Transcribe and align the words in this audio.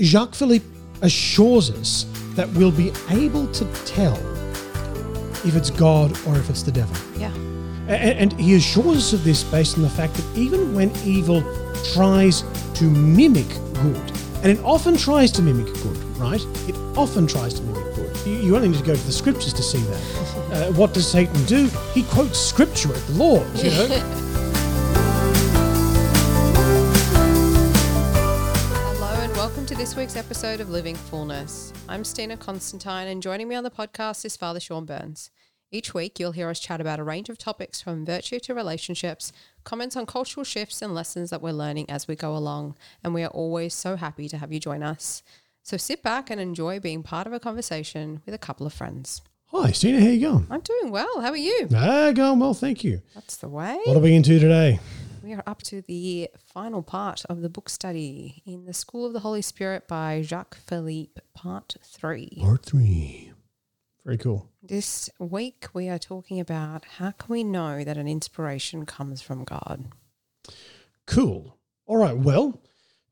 Jacques 0.00 0.34
Philippe 0.34 0.64
assures 1.02 1.70
us 1.70 2.06
that 2.34 2.48
we'll 2.50 2.72
be 2.72 2.92
able 3.10 3.46
to 3.48 3.64
tell 3.84 4.16
if 5.46 5.54
it's 5.54 5.70
God 5.70 6.10
or 6.26 6.36
if 6.36 6.48
it's 6.50 6.62
the 6.62 6.72
devil. 6.72 6.96
Yeah. 7.18 7.32
A- 7.88 8.16
And 8.20 8.32
he 8.40 8.54
assures 8.56 8.96
us 8.98 9.12
of 9.12 9.24
this 9.24 9.44
based 9.44 9.76
on 9.76 9.82
the 9.82 9.90
fact 9.90 10.14
that 10.14 10.38
even 10.38 10.74
when 10.74 10.90
evil 11.04 11.42
tries 11.92 12.42
to 12.74 12.84
mimic 12.84 13.48
good, 13.74 14.12
and 14.42 14.46
it 14.46 14.58
often 14.64 14.96
tries 14.96 15.30
to 15.32 15.42
mimic 15.42 15.66
good, 15.82 15.96
right? 16.18 16.40
It 16.68 16.74
often 16.96 17.26
tries 17.26 17.54
to 17.54 17.62
mimic 17.62 17.94
good. 17.94 18.16
You, 18.26 18.32
you 18.34 18.56
only 18.56 18.68
need 18.68 18.78
to 18.78 18.84
go 18.84 18.94
to 18.94 19.06
the 19.06 19.12
scriptures 19.12 19.52
to 19.52 19.62
see 19.62 19.78
that. 19.78 20.30
Uh, 20.54 20.70
what 20.74 20.94
does 20.94 21.04
Satan 21.10 21.42
do? 21.46 21.66
He 21.94 22.04
quotes 22.04 22.38
scripture 22.38 22.94
at 22.94 23.00
the 23.08 23.14
Lord, 23.14 23.44
you 23.58 23.70
know? 23.70 23.86
this 29.94 30.00
week's 30.00 30.16
episode 30.16 30.60
of 30.60 30.70
Living 30.70 30.96
Fullness. 30.96 31.72
I'm 31.88 32.02
Stina 32.02 32.36
Constantine, 32.36 33.06
and 33.06 33.22
joining 33.22 33.46
me 33.46 33.54
on 33.54 33.62
the 33.62 33.70
podcast 33.70 34.24
is 34.24 34.36
Father 34.36 34.58
Sean 34.58 34.84
Burns. 34.84 35.30
Each 35.70 35.94
week, 35.94 36.18
you'll 36.18 36.32
hear 36.32 36.50
us 36.50 36.58
chat 36.58 36.80
about 36.80 36.98
a 36.98 37.04
range 37.04 37.28
of 37.28 37.38
topics 37.38 37.80
from 37.80 38.04
virtue 38.04 38.40
to 38.40 38.54
relationships, 38.54 39.30
comments 39.62 39.94
on 39.94 40.04
cultural 40.04 40.42
shifts, 40.42 40.82
and 40.82 40.96
lessons 40.96 41.30
that 41.30 41.40
we're 41.40 41.52
learning 41.52 41.88
as 41.88 42.08
we 42.08 42.16
go 42.16 42.36
along. 42.36 42.76
And 43.04 43.14
we 43.14 43.22
are 43.22 43.28
always 43.28 43.72
so 43.72 43.94
happy 43.94 44.28
to 44.30 44.38
have 44.38 44.52
you 44.52 44.58
join 44.58 44.82
us. 44.82 45.22
So 45.62 45.76
sit 45.76 46.02
back 46.02 46.28
and 46.28 46.40
enjoy 46.40 46.80
being 46.80 47.04
part 47.04 47.28
of 47.28 47.32
a 47.32 47.38
conversation 47.38 48.20
with 48.26 48.34
a 48.34 48.38
couple 48.38 48.66
of 48.66 48.72
friends. 48.72 49.22
Hi, 49.52 49.70
Stina, 49.70 50.00
how 50.00 50.06
are 50.06 50.10
you 50.10 50.28
going? 50.28 50.46
I'm 50.50 50.60
doing 50.60 50.90
well. 50.90 51.20
How 51.20 51.30
are 51.30 51.36
you? 51.36 51.68
Ah, 51.72 52.10
going 52.10 52.40
well, 52.40 52.54
thank 52.54 52.82
you. 52.82 53.00
That's 53.14 53.36
the 53.36 53.48
way. 53.48 53.78
What 53.84 53.96
are 53.96 54.00
we 54.00 54.16
into 54.16 54.40
today? 54.40 54.80
We 55.24 55.32
are 55.32 55.42
up 55.46 55.62
to 55.62 55.80
the 55.80 56.28
final 56.52 56.82
part 56.82 57.24
of 57.30 57.40
the 57.40 57.48
book 57.48 57.70
study 57.70 58.42
in 58.44 58.66
the 58.66 58.74
School 58.74 59.06
of 59.06 59.14
the 59.14 59.20
Holy 59.20 59.40
Spirit 59.40 59.88
by 59.88 60.20
Jacques 60.20 60.54
Philippe, 60.54 61.18
part 61.32 61.76
three. 61.82 62.36
Part 62.42 62.66
three. 62.66 63.32
Very 64.04 64.18
cool. 64.18 64.50
This 64.62 65.08
week 65.18 65.68
we 65.72 65.88
are 65.88 65.98
talking 65.98 66.40
about 66.40 66.84
how 66.98 67.12
can 67.12 67.32
we 67.32 67.42
know 67.42 67.84
that 67.84 67.96
an 67.96 68.06
inspiration 68.06 68.84
comes 68.84 69.22
from 69.22 69.44
God? 69.44 69.86
Cool. 71.06 71.56
All 71.86 71.96
right, 71.96 72.18
well, 72.18 72.60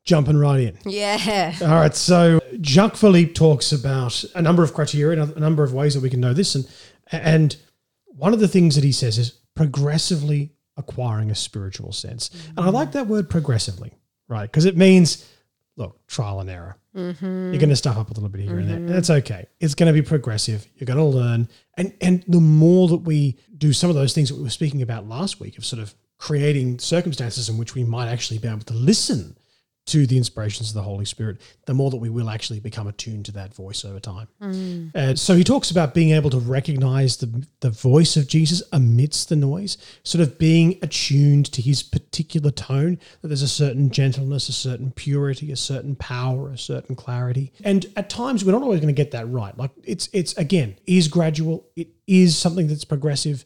jumping 0.05 0.37
right 0.37 0.61
in. 0.61 0.79
Yeah. 0.85 1.55
All 1.63 1.69
right, 1.69 1.97
so 1.97 2.41
Jacques 2.61 2.97
Philippe 2.97 3.33
talks 3.33 3.73
about 3.73 4.23
a 4.35 4.43
number 4.43 4.63
of 4.63 4.75
criteria, 4.75 5.23
a 5.23 5.41
number 5.41 5.65
of 5.65 5.73
ways 5.73 5.95
that 5.95 6.03
we 6.03 6.11
can 6.11 6.21
know 6.21 6.35
this, 6.35 6.55
and 6.55 6.69
and 7.11 7.57
one 8.05 8.35
of 8.35 8.41
the 8.41 8.49
things 8.49 8.75
that 8.75 8.85
he 8.85 8.93
says 8.93 9.17
is 9.17 9.31
progressively 9.55 10.53
acquiring 10.77 11.31
a 11.31 11.35
spiritual 11.35 11.93
sense, 11.93 12.31
and 12.49 12.59
I 12.59 12.63
mm-hmm. 12.63 12.75
like 12.75 12.93
that 12.93 13.07
word 13.07 13.29
progressively, 13.29 13.93
right? 14.29 14.51
Because 14.51 14.65
it 14.65 14.77
means, 14.77 15.29
look, 15.77 16.07
trial 16.07 16.41
and 16.41 16.51
error. 16.51 16.77
Mm-hmm. 16.97 17.53
You're 17.53 17.61
going 17.61 17.71
to 17.71 17.77
stuff 17.77 17.97
up 17.97 18.11
a 18.11 18.15
little 18.15 18.29
bit 18.29 18.43
here 18.43 18.59
and 18.59 18.69
there. 18.69 18.77
And 18.77 18.89
that's 18.89 19.09
okay. 19.09 19.47
It's 19.61 19.75
going 19.75 19.87
to 19.87 19.99
be 19.99 20.07
progressive. 20.07 20.67
You're 20.77 20.87
going 20.87 20.99
to 20.99 21.05
learn, 21.05 21.49
and 21.77 21.95
and 22.01 22.25
the 22.29 22.41
more 22.41 22.89
that 22.89 22.99
we 22.99 23.39
do 23.57 23.73
some 23.73 23.91
of 23.91 23.97
those 23.97 24.13
things 24.13 24.29
that 24.29 24.37
we 24.37 24.43
were 24.43 24.51
speaking 24.51 24.83
about 24.83 25.09
last 25.09 25.41
week 25.41 25.57
of 25.59 25.65
sort 25.65 25.81
of 25.81 25.95
creating 26.19 26.79
circumstances 26.79 27.49
in 27.49 27.59
which 27.59 27.75
we 27.75 27.83
might 27.83 28.09
actually 28.09 28.39
be 28.39 28.47
able 28.47 28.61
to 28.61 28.75
listen 28.75 29.37
to 29.85 30.07
the 30.07 30.17
inspirations 30.17 30.69
of 30.69 30.75
the 30.75 30.83
Holy 30.83 31.05
Spirit, 31.05 31.41
the 31.67 31.75
more 31.75 31.91
that 31.91 31.97
we 31.97 32.09
will 32.09 32.31
actually 32.31 32.61
become 32.61 32.87
attuned 32.87 33.25
to 33.25 33.33
that 33.33 33.53
voice 33.53 33.85
over 33.85 33.99
time. 33.99 34.29
Mm. 34.41 34.93
And 34.95 35.19
so 35.19 35.35
he 35.35 35.43
talks 35.43 35.73
about 35.73 35.93
being 35.93 36.11
able 36.11 36.31
to 36.31 36.39
recognize 36.39 37.17
the, 37.17 37.45
the 37.61 37.71
voice 37.71 38.17
of 38.17 38.29
Jesus 38.29 38.63
amidst 38.73 39.29
the 39.29 39.37
noise, 39.37 39.79
sort 40.05 40.23
of 40.23 40.39
being 40.39 40.79
attuned 40.83 41.47
to 41.53 41.61
his 41.61 41.83
particular 41.83 42.53
tone, 42.53 42.99
that 43.21 43.29
there's 43.29 43.43
a 43.43 43.49
certain 43.49 43.91
gentleness, 43.91 44.49
a 44.49 44.53
certain 44.53 44.93
purity, 44.93 45.51
a 45.51 45.57
certain 45.57 45.97
power, 45.97 46.53
a 46.53 46.59
certain 46.59 46.95
clarity. 46.95 47.53
And 47.65 47.87
at 47.97 48.09
times 48.09 48.45
we're 48.45 48.53
not 48.53 48.63
always 48.63 48.81
going 48.81 48.95
to 48.95 49.03
get 49.03 49.11
that 49.11 49.29
right. 49.29 49.57
Like 49.59 49.73
it's 49.83 50.09
it's 50.13 50.33
again, 50.35 50.77
is 50.87 51.09
gradual, 51.09 51.67
it 51.75 51.89
is 52.07 52.39
something 52.39 52.69
that's 52.69 52.85
progressive. 52.85 53.45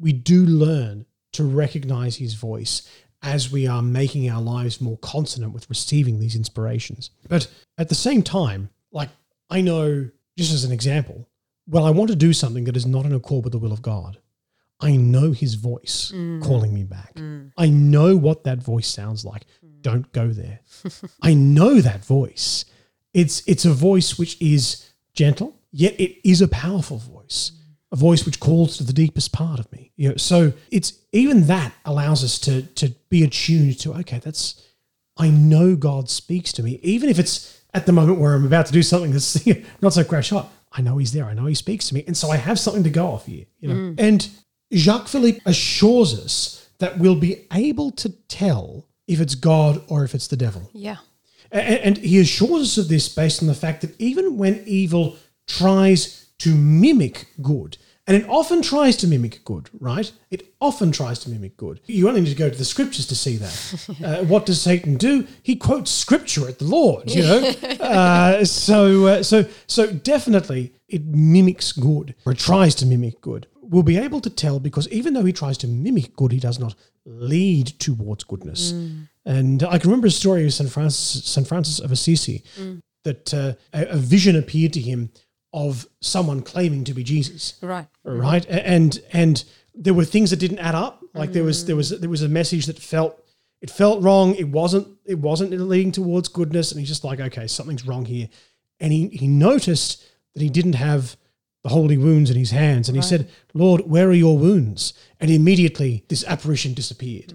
We 0.00 0.12
do 0.12 0.44
learn 0.44 1.06
to 1.32 1.44
recognize 1.44 2.16
his 2.16 2.34
voice 2.34 2.88
as 3.26 3.50
we 3.50 3.66
are 3.66 3.82
making 3.82 4.30
our 4.30 4.40
lives 4.40 4.80
more 4.80 4.96
consonant 4.98 5.52
with 5.52 5.68
receiving 5.68 6.20
these 6.20 6.36
inspirations. 6.36 7.10
But 7.28 7.48
at 7.76 7.88
the 7.88 7.94
same 7.94 8.22
time, 8.22 8.70
like 8.92 9.10
I 9.50 9.60
know, 9.60 10.08
just 10.38 10.54
as 10.54 10.62
an 10.62 10.70
example, 10.70 11.28
when 11.66 11.82
I 11.82 11.90
want 11.90 12.08
to 12.10 12.16
do 12.16 12.32
something 12.32 12.64
that 12.64 12.76
is 12.76 12.86
not 12.86 13.04
in 13.04 13.12
accord 13.12 13.42
with 13.42 13.52
the 13.52 13.58
will 13.58 13.72
of 13.72 13.82
God, 13.82 14.18
I 14.78 14.94
know 14.94 15.32
his 15.32 15.54
voice 15.54 16.12
mm. 16.14 16.40
calling 16.40 16.72
me 16.72 16.84
back. 16.84 17.14
Mm. 17.14 17.50
I 17.58 17.68
know 17.68 18.16
what 18.16 18.44
that 18.44 18.58
voice 18.58 18.86
sounds 18.86 19.24
like. 19.24 19.44
Mm. 19.64 19.82
Don't 19.82 20.12
go 20.12 20.28
there. 20.28 20.60
I 21.22 21.34
know 21.34 21.80
that 21.80 22.04
voice. 22.04 22.64
It's 23.12 23.42
it's 23.48 23.64
a 23.64 23.72
voice 23.72 24.18
which 24.18 24.40
is 24.40 24.88
gentle, 25.14 25.58
yet 25.72 25.98
it 25.98 26.20
is 26.28 26.40
a 26.40 26.48
powerful 26.48 26.98
voice. 26.98 27.52
A 27.92 27.96
voice 27.96 28.26
which 28.26 28.40
calls 28.40 28.76
to 28.76 28.84
the 28.84 28.92
deepest 28.92 29.32
part 29.32 29.60
of 29.60 29.70
me. 29.72 29.92
You 29.96 30.10
know, 30.10 30.16
so 30.16 30.52
it's 30.70 30.92
even 31.12 31.46
that 31.46 31.72
allows 31.84 32.24
us 32.24 32.38
to 32.40 32.62
to 32.62 32.90
be 33.08 33.22
attuned 33.22 33.78
to, 33.80 33.94
okay, 33.94 34.18
that's 34.18 34.62
I 35.16 35.30
know 35.30 35.76
God 35.76 36.10
speaks 36.10 36.52
to 36.54 36.62
me, 36.62 36.78
even 36.82 37.08
if 37.08 37.18
it's 37.18 37.62
at 37.72 37.86
the 37.86 37.92
moment 37.92 38.18
where 38.18 38.34
I'm 38.34 38.44
about 38.44 38.66
to 38.66 38.72
do 38.72 38.82
something 38.82 39.12
that's 39.12 39.46
not 39.80 39.92
so 39.92 40.04
crash 40.04 40.30
hot. 40.30 40.50
I 40.72 40.82
know 40.82 40.98
He's 40.98 41.12
there. 41.12 41.24
I 41.26 41.34
know 41.34 41.46
He 41.46 41.54
speaks 41.54 41.88
to 41.88 41.94
me, 41.94 42.04
and 42.06 42.16
so 42.16 42.28
I 42.30 42.36
have 42.36 42.58
something 42.58 42.84
to 42.84 42.90
go 42.90 43.06
off 43.06 43.26
here. 43.26 43.46
You 43.60 43.68
know, 43.68 43.74
mm. 43.74 43.94
and 43.98 44.28
Jacques 44.74 45.08
Philippe 45.08 45.40
assures 45.46 46.18
us 46.18 46.68
that 46.78 46.98
we'll 46.98 47.16
be 47.16 47.46
able 47.52 47.92
to 47.92 48.10
tell 48.28 48.84
if 49.06 49.20
it's 49.20 49.34
God 49.34 49.82
or 49.88 50.04
if 50.04 50.14
it's 50.14 50.26
the 50.26 50.36
devil. 50.36 50.68
Yeah. 50.72 50.96
A- 51.52 51.86
And 51.86 51.96
he 51.96 52.18
assures 52.18 52.62
us 52.62 52.78
of 52.78 52.88
this 52.88 53.08
based 53.08 53.40
on 53.40 53.46
the 53.48 53.54
fact 53.54 53.80
that 53.82 53.98
even 54.00 54.36
when 54.36 54.62
evil 54.66 55.16
tries 55.46 56.25
to 56.38 56.54
mimic 56.54 57.26
good, 57.42 57.78
and 58.06 58.16
it 58.16 58.28
often 58.28 58.62
tries 58.62 58.96
to 58.98 59.08
mimic 59.08 59.44
good, 59.44 59.68
right? 59.80 60.10
It 60.30 60.54
often 60.60 60.92
tries 60.92 61.18
to 61.20 61.30
mimic 61.30 61.56
good. 61.56 61.80
You 61.86 62.08
only 62.08 62.20
need 62.20 62.30
to 62.30 62.36
go 62.36 62.48
to 62.48 62.56
the 62.56 62.64
scriptures 62.64 63.06
to 63.06 63.16
see 63.16 63.36
that. 63.36 63.96
uh, 64.04 64.24
what 64.24 64.46
does 64.46 64.60
Satan 64.60 64.96
do? 64.96 65.26
He 65.42 65.56
quotes 65.56 65.90
scripture 65.90 66.48
at 66.48 66.58
the 66.58 66.66
Lord, 66.66 67.10
you 67.10 67.22
know. 67.22 67.38
uh, 67.80 68.44
so, 68.44 69.06
uh, 69.06 69.22
so, 69.22 69.46
so 69.66 69.90
definitely 69.92 70.72
it 70.88 71.04
mimics 71.04 71.72
good, 71.72 72.14
or 72.24 72.32
it 72.32 72.38
tries 72.38 72.74
to 72.76 72.86
mimic 72.86 73.20
good. 73.20 73.48
We'll 73.60 73.82
be 73.82 73.98
able 73.98 74.20
to 74.20 74.30
tell 74.30 74.60
because 74.60 74.88
even 74.90 75.14
though 75.14 75.24
he 75.24 75.32
tries 75.32 75.58
to 75.58 75.66
mimic 75.66 76.14
good, 76.14 76.30
he 76.30 76.38
does 76.38 76.60
not 76.60 76.76
lead 77.04 77.66
towards 77.80 78.22
goodness. 78.22 78.70
And 79.24 79.64
I 79.64 79.78
can 79.78 79.90
remember 79.90 80.06
a 80.06 80.12
story 80.12 80.44
of 80.44 80.52
St. 80.52 80.70
Francis. 80.70 81.48
Francis 81.48 81.80
of 81.80 81.90
Assisi 81.90 82.44
that 83.02 83.32
uh, 83.32 83.54
a, 83.72 83.86
a 83.86 83.96
vision 83.96 84.36
appeared 84.36 84.72
to 84.74 84.80
him 84.80 85.10
of 85.56 85.86
someone 86.00 86.42
claiming 86.42 86.84
to 86.84 86.92
be 86.94 87.02
Jesus, 87.02 87.54
Right. 87.62 87.86
right? 88.04 88.44
And 88.48 89.00
and 89.12 89.42
there 89.74 89.94
were 89.94 90.04
things 90.04 90.30
that 90.30 90.38
didn't 90.38 90.58
add 90.58 90.74
up. 90.74 91.02
Like 91.14 91.32
there 91.32 91.44
was 91.44 91.64
there 91.64 91.76
was 91.76 91.88
there 91.98 92.10
was 92.10 92.22
a 92.22 92.28
message 92.28 92.66
that 92.66 92.78
felt 92.78 93.18
it 93.62 93.70
felt 93.70 94.02
wrong. 94.02 94.34
It 94.34 94.48
wasn't 94.48 94.86
it 95.06 95.18
wasn't 95.18 95.50
leading 95.52 95.92
towards 95.92 96.28
goodness. 96.28 96.70
And 96.72 96.78
he's 96.80 96.88
just 96.90 97.04
like, 97.04 97.20
okay, 97.20 97.46
something's 97.46 97.86
wrong 97.86 98.04
here. 98.04 98.28
And 98.80 98.92
he 98.92 99.08
he 99.08 99.26
noticed 99.26 100.04
that 100.34 100.42
he 100.42 100.50
didn't 100.50 100.74
have 100.74 101.16
the 101.62 101.70
holy 101.70 101.96
wounds 101.96 102.30
in 102.30 102.36
his 102.36 102.50
hands, 102.50 102.88
and 102.88 102.96
he 102.96 103.02
said, 103.02 103.28
"Lord, 103.54 103.80
where 103.90 104.08
are 104.08 104.12
your 104.26 104.38
wounds?" 104.38 104.92
And 105.20 105.30
immediately 105.30 106.04
this 106.08 106.22
apparition 106.24 106.74
disappeared. 106.74 107.32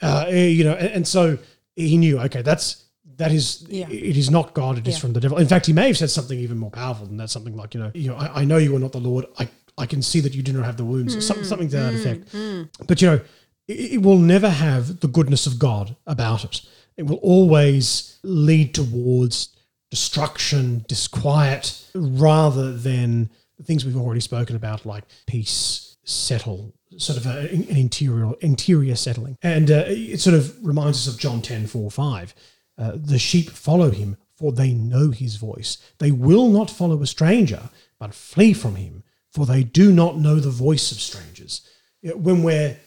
Uh, 0.00 0.26
you 0.30 0.64
know, 0.64 0.74
and, 0.74 0.88
and 0.94 1.06
so 1.08 1.38
he 1.74 1.96
knew, 1.98 2.18
okay, 2.20 2.42
that's 2.42 2.84
that 3.16 3.32
is 3.32 3.64
Yeah. 3.68 3.88
it 3.88 4.16
is 4.16 4.30
not 4.30 4.54
God, 4.54 4.78
it 4.78 4.86
is 4.86 4.94
Yeah. 4.94 5.00
from 5.00 5.12
the 5.12 5.20
devil. 5.20 5.38
In 5.38 5.48
fact, 5.48 5.66
he 5.66 5.72
may 5.72 5.88
have 5.88 5.96
said 5.96 6.10
something 6.10 6.38
even 6.38 6.58
more 6.58 6.70
powerful 6.70 7.06
than 7.06 7.16
that, 7.16 7.30
something 7.30 7.56
like, 7.56 7.74
you 7.74 7.80
know, 7.80 7.90
you 7.94 8.08
know, 8.08 8.16
I, 8.16 8.42
I 8.42 8.44
know 8.44 8.58
you 8.58 8.74
are 8.76 8.78
not 8.78 8.92
the 8.92 9.00
Lord. 9.00 9.26
I, 9.38 9.48
I 9.78 9.86
can 9.86 10.02
see 10.02 10.20
that 10.20 10.34
you 10.34 10.42
do 10.42 10.52
not 10.52 10.64
have 10.64 10.76
the 10.76 10.84
wounds, 10.84 11.14
or 11.14 11.20
something, 11.20 11.44
mm, 11.44 11.48
something 11.48 11.68
to 11.68 11.76
that 11.76 11.92
mm, 11.94 12.00
effect. 12.00 12.32
Mm. 12.32 12.68
But 12.86 13.00
you 13.02 13.08
know, 13.08 13.20
it, 13.68 13.92
it 13.94 14.02
will 14.02 14.18
never 14.18 14.48
have 14.48 15.00
the 15.00 15.08
goodness 15.08 15.46
of 15.46 15.58
God 15.58 15.96
about 16.06 16.44
it. 16.44 16.62
It 16.96 17.04
will 17.04 17.16
always 17.16 18.18
lead 18.22 18.74
towards 18.74 19.50
destruction, 19.90 20.84
disquiet, 20.88 21.82
rather 21.94 22.76
than 22.76 23.30
the 23.58 23.64
things 23.64 23.84
we've 23.84 23.96
already 23.96 24.20
spoken 24.20 24.56
about, 24.56 24.84
like 24.84 25.04
peace, 25.26 25.96
settle, 26.04 26.74
sort 26.98 27.18
of 27.18 27.26
a, 27.26 27.50
an 27.52 27.76
interior 27.76 28.32
interior 28.40 28.94
settling. 28.94 29.36
And 29.42 29.70
uh, 29.70 29.84
it 29.86 30.20
sort 30.20 30.34
of 30.36 30.56
reminds 30.64 31.06
us 31.06 31.14
of 31.14 31.20
John 31.20 31.42
10, 31.42 31.66
4, 31.66 31.90
5. 31.90 32.34
Uh, 32.78 32.92
the 32.94 33.18
sheep 33.18 33.50
follow 33.50 33.90
him, 33.90 34.16
for 34.34 34.52
they 34.52 34.72
know 34.72 35.10
his 35.10 35.36
voice. 35.36 35.78
They 35.98 36.10
will 36.10 36.48
not 36.48 36.70
follow 36.70 37.00
a 37.02 37.06
stranger, 37.06 37.70
but 37.98 38.14
flee 38.14 38.52
from 38.52 38.76
him, 38.76 39.02
for 39.32 39.46
they 39.46 39.64
do 39.64 39.92
not 39.92 40.18
know 40.18 40.36
the 40.36 40.50
voice 40.50 40.92
of 40.92 41.00
strangers. 41.00 41.66
When 42.02 42.42
we're 42.42 42.78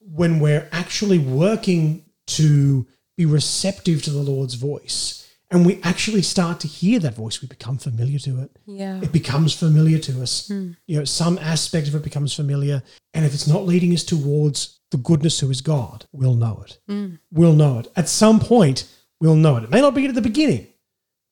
when 0.00 0.40
we're 0.40 0.68
actually 0.72 1.18
working 1.18 2.04
to 2.26 2.86
be 3.16 3.26
receptive 3.26 4.02
to 4.04 4.10
the 4.10 4.22
Lord's 4.22 4.54
voice, 4.54 5.28
and 5.50 5.66
we 5.66 5.80
actually 5.82 6.22
start 6.22 6.60
to 6.60 6.68
hear 6.68 6.98
that 7.00 7.14
voice, 7.14 7.42
we 7.42 7.48
become 7.48 7.78
familiar 7.78 8.18
to 8.20 8.40
it. 8.40 8.58
Yeah. 8.66 9.00
It 9.02 9.12
becomes 9.12 9.54
familiar 9.54 9.98
to 9.98 10.22
us. 10.22 10.50
You 10.50 10.98
know, 10.98 11.04
some 11.04 11.38
aspect 11.38 11.88
of 11.88 11.94
it 11.94 12.02
becomes 12.02 12.34
familiar. 12.34 12.82
And 13.14 13.24
if 13.24 13.32
it's 13.34 13.46
not 13.46 13.64
leading 13.64 13.92
us 13.92 14.04
towards 14.04 14.77
the 14.90 14.96
goodness 14.96 15.40
who 15.40 15.50
is 15.50 15.60
God, 15.60 16.06
we'll 16.12 16.34
know 16.34 16.64
it. 16.66 16.78
Mm. 16.88 17.18
We'll 17.32 17.54
know 17.54 17.78
it. 17.80 17.88
At 17.96 18.08
some 18.08 18.40
point, 18.40 18.90
we'll 19.20 19.34
know 19.34 19.56
it. 19.56 19.64
It 19.64 19.70
may 19.70 19.80
not 19.80 19.94
be 19.94 20.06
at 20.06 20.14
the 20.14 20.22
beginning, 20.22 20.66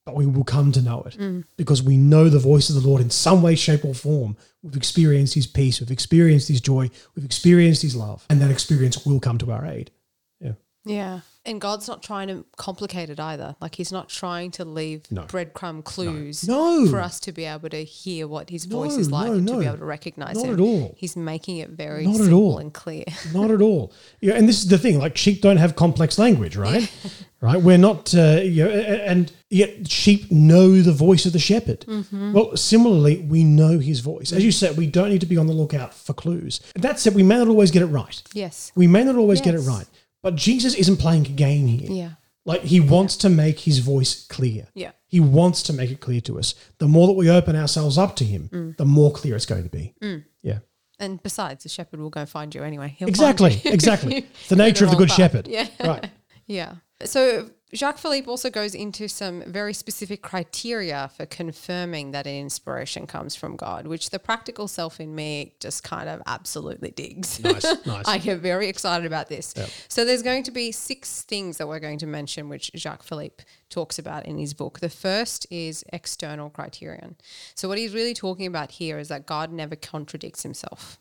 but 0.05 0.15
we 0.15 0.25
will 0.25 0.43
come 0.43 0.71
to 0.71 0.81
know 0.81 1.03
it 1.03 1.17
mm. 1.17 1.43
because 1.57 1.81
we 1.81 1.97
know 1.97 2.29
the 2.29 2.39
voice 2.39 2.69
of 2.69 2.81
the 2.81 2.87
Lord 2.87 3.01
in 3.01 3.09
some 3.09 3.41
way, 3.41 3.55
shape, 3.55 3.83
or 3.83 3.93
form. 3.93 4.37
We've 4.61 4.75
experienced 4.75 5.33
His 5.33 5.47
peace, 5.47 5.79
we've 5.79 5.91
experienced 5.91 6.47
His 6.47 6.61
joy, 6.61 6.89
we've 7.15 7.25
experienced 7.25 7.81
His 7.81 7.95
love, 7.95 8.25
and 8.29 8.41
that 8.41 8.51
experience 8.51 9.05
will 9.05 9.19
come 9.19 9.37
to 9.39 9.51
our 9.51 9.65
aid. 9.65 9.91
Yeah. 10.39 10.53
Yeah. 10.85 11.19
And 11.47 11.59
God's 11.61 11.87
not 11.87 12.03
trying 12.03 12.27
to 12.27 12.45
complicate 12.57 13.09
it 13.09 13.19
either. 13.19 13.55
Like 13.61 13.75
he's 13.75 13.91
not 13.91 14.09
trying 14.09 14.51
to 14.51 14.65
leave 14.65 15.09
No. 15.09 15.21
breadcrumb 15.23 15.83
clues 15.83 16.47
No. 16.47 16.87
for 16.87 16.99
us 16.99 17.19
to 17.21 17.31
be 17.31 17.45
able 17.45 17.69
to 17.69 17.83
hear 17.83 18.27
what 18.27 18.49
his 18.49 18.65
voice 18.65 18.93
No, 18.93 18.99
is 18.99 19.09
like 19.11 19.27
no, 19.27 19.33
and 19.37 19.47
to 19.47 19.59
be 19.59 19.65
able 19.65 19.77
to 19.77 19.85
recognize 19.85 20.35
it. 20.37 20.41
Not 20.41 20.47
him. 20.47 20.53
at 20.55 20.59
all. 20.59 20.95
He's 20.97 21.15
making 21.15 21.57
it 21.57 21.69
very 21.69 22.05
Not 22.05 22.15
at 22.15 22.21
simple 22.21 22.39
all. 22.39 22.57
and 22.59 22.73
clear. 22.73 23.05
Not 23.33 23.49
at 23.49 23.61
all. 23.61 23.93
Yeah, 24.21 24.33
and 24.33 24.47
this 24.47 24.57
is 24.61 24.67
the 24.67 24.77
thing: 24.77 24.99
like 24.99 25.17
sheep 25.17 25.41
don't 25.41 25.57
have 25.57 25.75
complex 25.77 26.19
language, 26.19 26.55
right? 26.57 26.91
right? 27.41 27.61
We're 27.61 27.77
not, 27.77 28.13
uh, 28.15 28.41
you 28.43 28.65
know, 28.65 28.71
and 28.71 29.31
yet 29.49 29.87
sheep 29.89 30.31
know 30.31 30.81
the 30.81 30.91
voice 30.91 31.25
of 31.27 31.33
the 31.33 31.39
shepherd. 31.39 31.81
Mm-hmm. 31.81 32.33
Well, 32.33 32.57
similarly, 32.57 33.19
we 33.19 33.43
know 33.43 33.77
his 33.79 33.99
voice. 33.99 34.33
As 34.33 34.43
you 34.43 34.51
said, 34.51 34.75
we 34.75 34.87
don't 34.87 35.09
need 35.09 35.21
to 35.21 35.27
be 35.27 35.37
on 35.37 35.45
the 35.47 35.53
lookout 35.53 35.93
for 35.93 36.13
clues. 36.13 36.59
That 36.75 36.99
said, 36.99 37.13
we 37.15 37.21
may 37.23 37.37
not 37.37 37.47
always 37.47 37.69
get 37.71 37.83
it 37.83 37.87
right. 37.87 38.21
yes. 38.33 38.71
We 38.75 38.87
may 38.87 39.03
not 39.03 39.15
always 39.15 39.39
get 39.39 39.53
it 39.53 39.59
right, 39.59 39.85
but 40.23 40.35
Jesus 40.35 40.73
isn't 40.75 40.97
playing 40.97 41.25
a 41.25 41.29
game 41.29 41.67
here. 41.67 41.91
Yeah. 41.91 42.09
Like 42.45 42.61
he 42.61 42.79
wants 42.79 43.17
to 43.17 43.29
make 43.29 43.59
his 43.61 43.79
voice 43.79 44.25
clear. 44.27 44.67
Yeah. 44.73 44.91
He 45.07 45.19
wants 45.19 45.61
to 45.63 45.73
make 45.73 45.91
it 45.91 45.99
clear 45.99 46.21
to 46.21 46.39
us. 46.39 46.55
The 46.79 46.87
more 46.87 47.07
that 47.07 47.13
we 47.13 47.29
open 47.29 47.55
ourselves 47.55 47.97
up 47.97 48.15
to 48.17 48.23
him, 48.25 48.49
Mm. 48.53 48.77
the 48.77 48.85
more 48.85 49.11
clear 49.11 49.35
it's 49.35 49.45
going 49.45 49.63
to 49.63 49.69
be. 49.69 49.93
Yeah. 50.41 50.59
And 50.99 51.21
besides, 51.21 51.63
the 51.63 51.69
shepherd 51.69 51.99
will 51.99 52.09
go 52.09 52.25
find 52.25 52.55
you 52.55 52.63
anyway. 52.63 52.95
He'll 52.97 53.07
Exactly. 53.09 53.53
you. 53.53 53.61
Exactly. 53.71 54.17
It's 54.39 54.49
the 54.49 54.55
nature 54.55 54.85
of 54.85 54.91
the 54.91 54.97
good 54.97 55.09
path. 55.09 55.17
shepherd. 55.17 55.47
Yeah. 55.47 55.67
Right. 55.83 56.09
Yeah. 56.47 56.75
So 57.03 57.49
Jacques 57.75 57.97
Philippe 57.97 58.29
also 58.29 58.49
goes 58.49 58.73
into 58.73 59.09
some 59.09 59.41
very 59.45 59.73
specific 59.73 60.21
criteria 60.21 61.11
for 61.17 61.25
confirming 61.25 62.11
that 62.11 62.25
an 62.25 62.35
inspiration 62.35 63.05
comes 63.05 63.35
from 63.35 63.57
God, 63.57 63.87
which 63.87 64.09
the 64.09 64.19
practical 64.19 64.69
self 64.69 65.01
in 65.01 65.13
me 65.13 65.53
just 65.59 65.83
kind 65.83 66.07
of 66.07 66.21
absolutely 66.25 66.91
digs. 66.91 67.39
Nice. 67.41 67.65
Nice. 67.85 68.07
I 68.07 68.17
get 68.17 68.39
very 68.39 68.67
excited 68.67 69.05
about 69.05 69.29
this. 69.29 69.53
So 69.87 70.03
there's 70.03 70.21
going 70.21 70.43
to 70.43 70.51
be 70.51 70.71
six 70.71 71.23
things 71.23 71.57
that 71.57 71.67
we're 71.67 71.79
going 71.79 71.99
to 71.99 72.07
mention, 72.07 72.49
which 72.49 72.71
Jacques 72.75 73.03
Philippe 73.03 73.43
talks 73.69 73.97
about 73.97 74.25
in 74.25 74.37
his 74.37 74.53
book. 74.53 74.79
The 74.79 74.89
first 74.89 75.47
is 75.49 75.85
external 75.93 76.49
criterion. 76.49 77.15
So 77.55 77.67
what 77.67 77.77
he's 77.77 77.93
really 77.93 78.13
talking 78.13 78.45
about 78.45 78.71
here 78.71 78.99
is 78.99 79.07
that 79.07 79.25
God 79.25 79.51
never 79.51 79.75
contradicts 79.75 80.43
himself. 80.43 80.99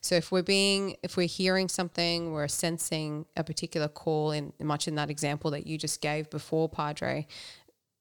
So 0.00 0.14
if 0.14 0.30
we're 0.32 0.42
being, 0.42 0.96
if 1.02 1.16
we're 1.16 1.26
hearing 1.26 1.68
something, 1.68 2.32
we're 2.32 2.48
sensing 2.48 3.26
a 3.36 3.44
particular 3.44 3.88
call 3.88 4.32
in 4.32 4.52
much 4.60 4.88
in 4.88 4.94
that 4.96 5.10
example 5.10 5.50
that 5.52 5.66
you 5.66 5.78
just 5.78 6.00
gave 6.00 6.30
before, 6.30 6.68
Padre. 6.68 7.26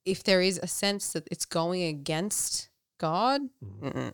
If 0.05 0.23
there 0.23 0.41
is 0.41 0.59
a 0.61 0.67
sense 0.67 1.13
that 1.13 1.27
it's 1.29 1.45
going 1.45 1.83
against 1.83 2.69
God, 2.97 3.41
mm-hmm. 3.63 3.87
mm-mm. 3.87 4.13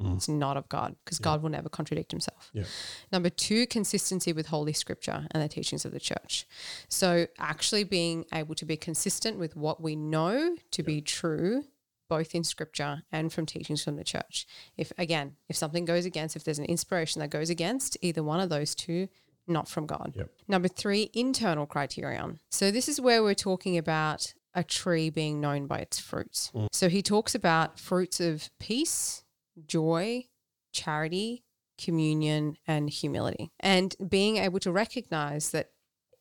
Mm-hmm. 0.00 0.14
it's 0.14 0.28
not 0.28 0.56
of 0.56 0.68
God 0.68 0.96
because 1.04 1.18
God 1.18 1.42
will 1.42 1.50
never 1.50 1.68
contradict 1.68 2.10
himself. 2.10 2.50
Yeah. 2.52 2.64
Number 3.12 3.30
two, 3.30 3.66
consistency 3.66 4.32
with 4.32 4.46
Holy 4.46 4.72
Scripture 4.72 5.26
and 5.30 5.42
the 5.42 5.48
teachings 5.48 5.84
of 5.84 5.92
the 5.92 6.00
church. 6.00 6.46
So, 6.88 7.26
actually 7.38 7.84
being 7.84 8.24
able 8.32 8.54
to 8.56 8.64
be 8.64 8.76
consistent 8.76 9.38
with 9.38 9.54
what 9.54 9.80
we 9.80 9.94
know 9.94 10.56
to 10.72 10.82
be 10.82 11.00
true, 11.00 11.64
both 12.08 12.34
in 12.34 12.44
Scripture 12.44 13.02
and 13.10 13.32
from 13.32 13.46
teachings 13.46 13.82
from 13.82 13.96
the 13.96 14.04
church. 14.04 14.46
If, 14.76 14.92
again, 14.98 15.36
if 15.48 15.56
something 15.56 15.84
goes 15.84 16.04
against, 16.04 16.36
if 16.36 16.44
there's 16.44 16.58
an 16.58 16.64
inspiration 16.66 17.20
that 17.20 17.30
goes 17.30 17.50
against 17.50 17.96
either 18.02 18.22
one 18.22 18.40
of 18.40 18.48
those 18.48 18.74
two, 18.74 19.08
not 19.46 19.68
from 19.68 19.86
God. 19.86 20.12
Yep. 20.16 20.30
Number 20.48 20.68
three, 20.68 21.10
internal 21.12 21.66
criterion. 21.66 22.40
So, 22.50 22.70
this 22.70 22.88
is 22.88 23.00
where 23.00 23.22
we're 23.22 23.34
talking 23.34 23.76
about 23.76 24.32
a 24.54 24.64
tree 24.64 25.10
being 25.10 25.40
known 25.40 25.66
by 25.66 25.78
its 25.78 25.98
fruits. 25.98 26.50
Mm. 26.54 26.68
So, 26.72 26.88
he 26.88 27.02
talks 27.02 27.34
about 27.34 27.78
fruits 27.78 28.20
of 28.20 28.50
peace, 28.58 29.24
joy, 29.66 30.24
charity, 30.72 31.44
communion, 31.78 32.56
and 32.66 32.88
humility. 32.88 33.50
And 33.60 33.94
being 34.08 34.38
able 34.38 34.60
to 34.60 34.72
recognize 34.72 35.50
that 35.50 35.70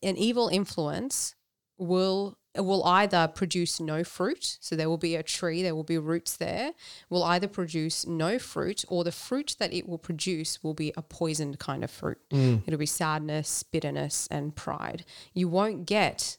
an 0.01 0.17
evil 0.17 0.49
influence 0.49 1.35
will 1.77 2.37
will 2.61 2.83
either 2.83 3.27
produce 3.27 3.79
no 3.79 4.03
fruit, 4.03 4.57
so 4.59 4.75
there 4.75 4.89
will 4.89 4.97
be 4.97 5.15
a 5.15 5.23
tree, 5.23 5.63
there 5.63 5.73
will 5.73 5.83
be 5.83 5.97
roots 5.97 6.37
there, 6.37 6.73
will 7.09 7.23
either 7.23 7.47
produce 7.47 8.05
no 8.05 8.37
fruit, 8.37 8.85
or 8.87 9.03
the 9.03 9.11
fruit 9.11 9.55
that 9.59 9.73
it 9.73 9.87
will 9.89 9.97
produce 9.97 10.63
will 10.63 10.75
be 10.75 10.93
a 10.95 11.01
poisoned 11.01 11.57
kind 11.57 11.83
of 11.83 11.89
fruit. 11.89 12.19
Mm. 12.31 12.61
It'll 12.67 12.79
be 12.79 12.85
sadness, 12.85 13.63
bitterness, 13.63 14.27
and 14.29 14.55
pride. 14.55 15.03
You 15.33 15.47
won't 15.47 15.87
get 15.87 16.37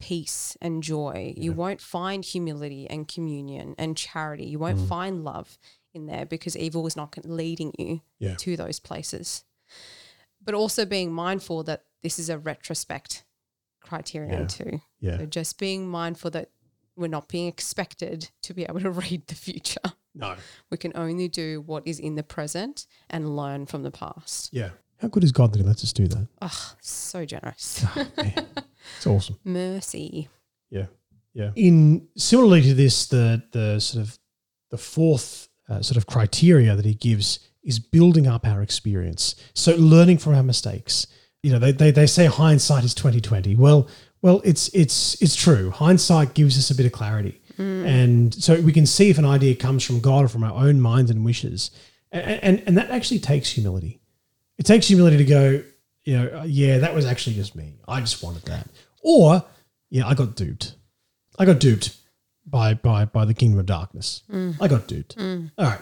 peace 0.00 0.56
and 0.60 0.82
joy. 0.82 1.32
You 1.36 1.52
won't 1.52 1.80
find 1.80 2.24
humility 2.24 2.88
and 2.90 3.08
communion 3.08 3.74
and 3.78 3.96
charity. 3.96 4.44
You 4.46 4.58
won't 4.58 4.78
mm. 4.78 4.88
find 4.88 5.24
love 5.24 5.58
in 5.94 6.06
there 6.06 6.26
because 6.26 6.56
evil 6.56 6.86
is 6.86 6.96
not 6.96 7.16
leading 7.24 7.72
you 7.78 8.02
Yeah. 8.18 8.34
to 8.36 8.56
those 8.56 8.78
places. 8.78 9.44
But 10.42 10.54
also 10.54 10.84
being 10.84 11.12
mindful 11.12 11.62
that 11.64 11.84
this 12.02 12.18
is 12.18 12.28
a 12.28 12.38
retrospect 12.38 13.24
criterion 13.86 14.42
Yeah. 14.42 14.46
too. 14.46 14.80
Yeah. 15.00 15.16
So 15.18 15.26
just 15.26 15.58
being 15.58 15.88
mindful 15.88 16.30
that 16.32 16.50
we're 16.96 17.08
not 17.08 17.28
being 17.28 17.46
expected 17.46 18.30
to 18.42 18.54
be 18.54 18.64
able 18.64 18.80
to 18.80 18.90
read 19.04 19.26
the 19.26 19.34
future. 19.34 19.80
No. 20.14 20.34
We 20.70 20.76
can 20.78 20.92
only 20.94 21.28
do 21.28 21.60
what 21.60 21.86
is 21.86 21.98
in 21.98 22.14
the 22.14 22.22
present 22.22 22.86
and 23.10 23.36
learn 23.36 23.66
from 23.66 23.82
the 23.82 23.90
past. 23.90 24.50
Yeah. 24.52 24.70
How 24.98 25.08
good 25.08 25.24
is 25.24 25.30
God 25.32 25.52
that 25.52 25.58
He 25.58 25.64
lets 25.64 25.84
us 25.84 25.92
do 25.92 26.06
that? 26.08 26.26
Oh, 26.40 26.74
so 26.80 27.26
generous. 27.26 27.84
Man, 27.94 28.08
it's 28.96 29.06
awesome. 29.06 29.36
Mercy. 29.44 30.28
Yeah. 30.70 30.86
Yeah. 31.34 31.50
In 31.54 32.08
similarly 32.16 32.62
to 32.62 32.72
this, 32.74 33.06
the 33.06 33.42
the 33.52 33.78
sort 33.78 34.02
of 34.02 34.18
the 34.70 34.78
fourth 34.78 35.48
uh, 35.68 35.82
sort 35.82 35.98
of 35.98 36.06
criteria 36.06 36.74
that 36.74 36.84
he 36.86 36.94
gives 36.94 37.40
is 37.62 37.78
building 37.78 38.26
up 38.26 38.46
our 38.46 38.62
experience. 38.62 39.34
So 39.52 39.74
learning 39.76 40.18
from 40.18 40.34
our 40.34 40.42
mistakes. 40.42 41.06
You 41.46 41.52
know, 41.52 41.60
they, 41.60 41.70
they, 41.70 41.92
they 41.92 42.08
say 42.08 42.26
hindsight 42.26 42.82
is 42.82 42.92
twenty 42.92 43.20
twenty. 43.20 43.54
Well, 43.54 43.86
well, 44.20 44.42
it's 44.44 44.66
it's 44.74 45.14
it's 45.22 45.36
true. 45.36 45.70
Hindsight 45.70 46.34
gives 46.34 46.58
us 46.58 46.72
a 46.72 46.74
bit 46.74 46.86
of 46.86 46.90
clarity, 46.90 47.40
hmm. 47.56 47.86
and 47.86 48.34
so 48.34 48.60
we 48.60 48.72
can 48.72 48.84
see 48.84 49.10
if 49.10 49.18
an 49.18 49.24
idea 49.24 49.54
comes 49.54 49.84
from 49.84 50.00
God 50.00 50.24
or 50.24 50.28
from 50.28 50.42
our 50.42 50.50
own 50.50 50.80
minds 50.80 51.08
and 51.08 51.24
wishes, 51.24 51.70
and 52.10 52.42
and, 52.42 52.62
and 52.66 52.76
that 52.76 52.90
actually 52.90 53.20
takes 53.20 53.48
humility. 53.48 54.00
It 54.58 54.66
takes 54.66 54.88
humility 54.88 55.18
to 55.18 55.24
go, 55.24 55.62
you 56.02 56.16
know, 56.18 56.40
uh, 56.40 56.44
yeah, 56.48 56.78
that 56.78 56.96
was 56.96 57.06
actually 57.06 57.36
just 57.36 57.54
me. 57.54 57.78
I 57.86 58.00
just 58.00 58.24
wanted 58.24 58.42
that, 58.46 58.66
or 59.00 59.44
yeah, 59.88 60.08
I 60.08 60.14
got 60.14 60.34
duped. 60.34 60.74
I 61.38 61.44
got 61.44 61.60
duped 61.60 61.96
by 62.44 62.74
by 62.74 63.04
by 63.04 63.24
the 63.24 63.34
kingdom 63.34 63.60
of 63.60 63.66
darkness. 63.66 64.24
Hmm. 64.28 64.50
I 64.60 64.66
got 64.66 64.88
duped. 64.88 65.14
Hmm. 65.14 65.46
All 65.56 65.66
right, 65.66 65.80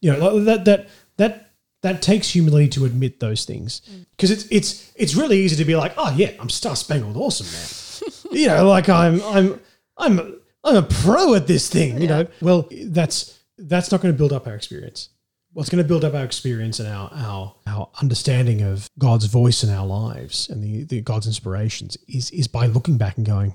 you 0.00 0.12
know 0.12 0.44
that 0.44 0.64
that 0.66 0.86
that 1.16 1.51
that 1.82 2.00
takes 2.00 2.30
humility 2.30 2.68
to 2.68 2.84
admit 2.84 3.20
those 3.20 3.44
things 3.44 3.82
mm. 3.90 4.06
because 4.12 4.30
it's 4.30 4.46
it's 4.50 4.92
it's 4.94 5.14
really 5.14 5.38
easy 5.38 5.56
to 5.56 5.64
be 5.64 5.76
like, 5.76 5.92
oh 5.96 6.12
yeah, 6.16 6.30
I'm 6.40 6.48
star 6.48 6.76
spangled 6.76 7.16
awesome 7.16 7.46
man. 7.52 8.08
you 8.40 8.46
know, 8.46 8.68
like 8.68 8.88
I'm 8.88 9.20
I'm 9.22 9.60
I'm 9.96 10.36
I'm 10.64 10.76
a 10.76 10.82
pro 10.82 11.34
at 11.34 11.46
this 11.46 11.68
thing. 11.68 12.00
You 12.00 12.08
know, 12.08 12.26
well 12.40 12.68
that's 12.84 13.38
that's 13.58 13.92
not 13.92 14.00
going 14.00 14.14
to 14.14 14.18
build 14.18 14.32
up 14.32 14.46
our 14.46 14.54
experience. 14.54 15.10
What's 15.54 15.68
going 15.68 15.82
to 15.82 15.88
build 15.88 16.04
up 16.04 16.14
our 16.14 16.24
experience 16.24 16.78
and 16.78 16.88
our 16.88 17.10
our 17.12 17.54
our 17.66 17.90
understanding 18.00 18.62
of 18.62 18.88
God's 18.98 19.26
voice 19.26 19.62
in 19.62 19.70
our 19.70 19.86
lives 19.86 20.48
and 20.48 20.62
the, 20.62 20.84
the 20.84 21.00
God's 21.02 21.26
inspirations 21.26 21.98
is 22.08 22.30
is 22.30 22.48
by 22.48 22.66
looking 22.66 22.96
back 22.96 23.16
and 23.16 23.26
going, 23.26 23.54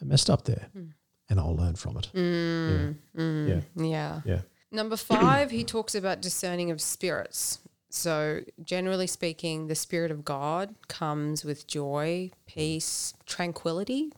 I 0.00 0.04
messed 0.04 0.28
up 0.28 0.44
there, 0.44 0.68
hmm. 0.72 0.86
and 1.30 1.38
I'll 1.38 1.56
learn 1.56 1.76
from 1.76 1.96
it. 1.96 2.10
Mm, 2.12 2.96
mm, 3.16 3.48
yeah, 3.48 3.60
yeah, 3.76 3.86
Yeah. 3.86 4.20
yeah. 4.24 4.40
Number 4.72 4.96
five, 4.96 5.50
he 5.50 5.64
talks 5.64 5.94
about 5.94 6.22
discerning 6.22 6.70
of 6.70 6.80
spirits. 6.80 7.58
So, 7.90 8.40
generally 8.64 9.06
speaking, 9.06 9.66
the 9.66 9.74
Spirit 9.74 10.10
of 10.10 10.24
God 10.24 10.74
comes 10.88 11.44
with 11.44 11.66
joy, 11.66 12.30
peace, 12.46 13.12
tranquility, 13.26 14.12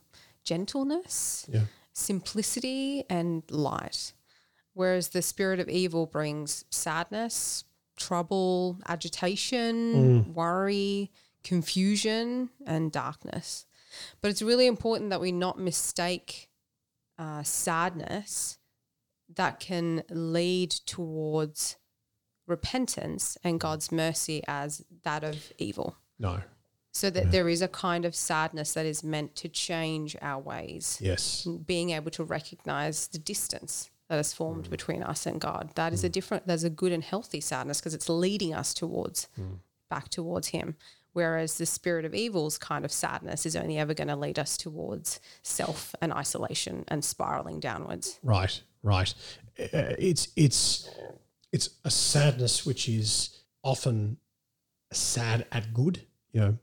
gentleness, 0.45 1.45
Yeah. 1.49 1.65
simplicity, 1.93 3.05
and 3.11 3.43
light. 3.51 4.13
Whereas 4.75 5.09
the 5.09 5.23
Spirit 5.23 5.59
of 5.59 5.69
evil 5.69 6.07
brings 6.07 6.65
sadness, 6.71 7.65
trouble, 7.97 8.79
agitation, 8.87 10.33
worry, 10.35 11.11
confusion, 11.43 12.51
and 12.65 12.93
darkness. 12.93 13.67
But 14.21 14.31
it's 14.31 14.43
really 14.43 14.67
important 14.67 15.11
that 15.11 15.21
we 15.21 15.33
not 15.33 15.59
mistake 15.59 16.49
uh, 17.19 17.43
sadness 17.43 18.59
that 19.37 19.61
can 19.61 20.03
lead 20.11 20.71
towards 20.71 21.77
repentance 22.47 23.39
and 23.43 23.59
God's 23.59 23.91
mercy 23.91 24.43
as 24.47 24.85
that 25.03 25.25
of 25.25 25.53
evil. 25.59 25.97
No. 26.19 26.41
So 26.93 27.11
that 27.11 27.33
there 27.33 27.49
is 27.49 27.61
a 27.61 27.67
kind 27.67 28.05
of 28.05 28.15
sadness 28.15 28.75
that 28.75 28.87
is 28.87 29.03
meant 29.03 29.35
to 29.37 29.49
change 29.49 30.17
our 30.23 30.41
ways. 30.41 30.99
Yes. 31.01 31.45
Being 31.67 31.91
able 31.91 32.13
to 32.13 32.23
recognize 32.23 33.09
the 33.09 33.19
distance 33.19 33.91
that 34.09 34.17
has 34.17 34.33
formed 34.33 34.67
mm. 34.67 34.71
between 34.71 35.03
us 35.03 35.27
and 35.27 35.41
God. 35.41 35.71
That 35.75 35.93
is 35.93 36.05
a 36.05 36.09
mm. 36.09 36.13
different, 36.13 36.47
there's 36.47 36.63
a 36.63 36.71
good 36.71 36.93
and 36.93 37.03
healthy 37.03 37.41
sadness 37.41 37.81
because 37.81 37.95
it's 37.95 38.09
leading 38.09 38.55
us 38.55 38.75
towards, 38.75 39.29
mm. 39.39 39.59
back 39.91 40.09
towards 40.09 40.49
Him. 40.49 40.77
Whereas 41.15 41.59
the 41.59 41.67
spirit 41.67 42.05
of 42.05 42.15
evil's 42.15 42.59
kind 42.59 42.85
of 42.85 42.93
sadness 42.93 43.47
is 43.47 43.57
only 43.57 43.79
ever 43.79 43.95
going 43.95 44.09
to 44.09 44.17
lead 44.17 44.39
us 44.39 44.57
towards 44.57 45.21
self 45.43 45.95
and 46.01 46.13
isolation 46.13 46.85
and 46.89 47.05
spiraling 47.05 47.61
downwards. 47.61 48.19
Right, 48.23 48.63
right. 48.85 49.13
Uh, 49.59 49.95
it's 49.99 50.29
it's 50.37 50.89
it's 51.53 51.71
a 51.85 51.91
sadness 51.91 52.65
which 52.65 52.89
is 52.89 53.41
often 53.63 54.19
sad 54.93 55.47
at 55.51 55.75
good. 55.75 56.03
You 56.33 56.41
know, 56.41 56.59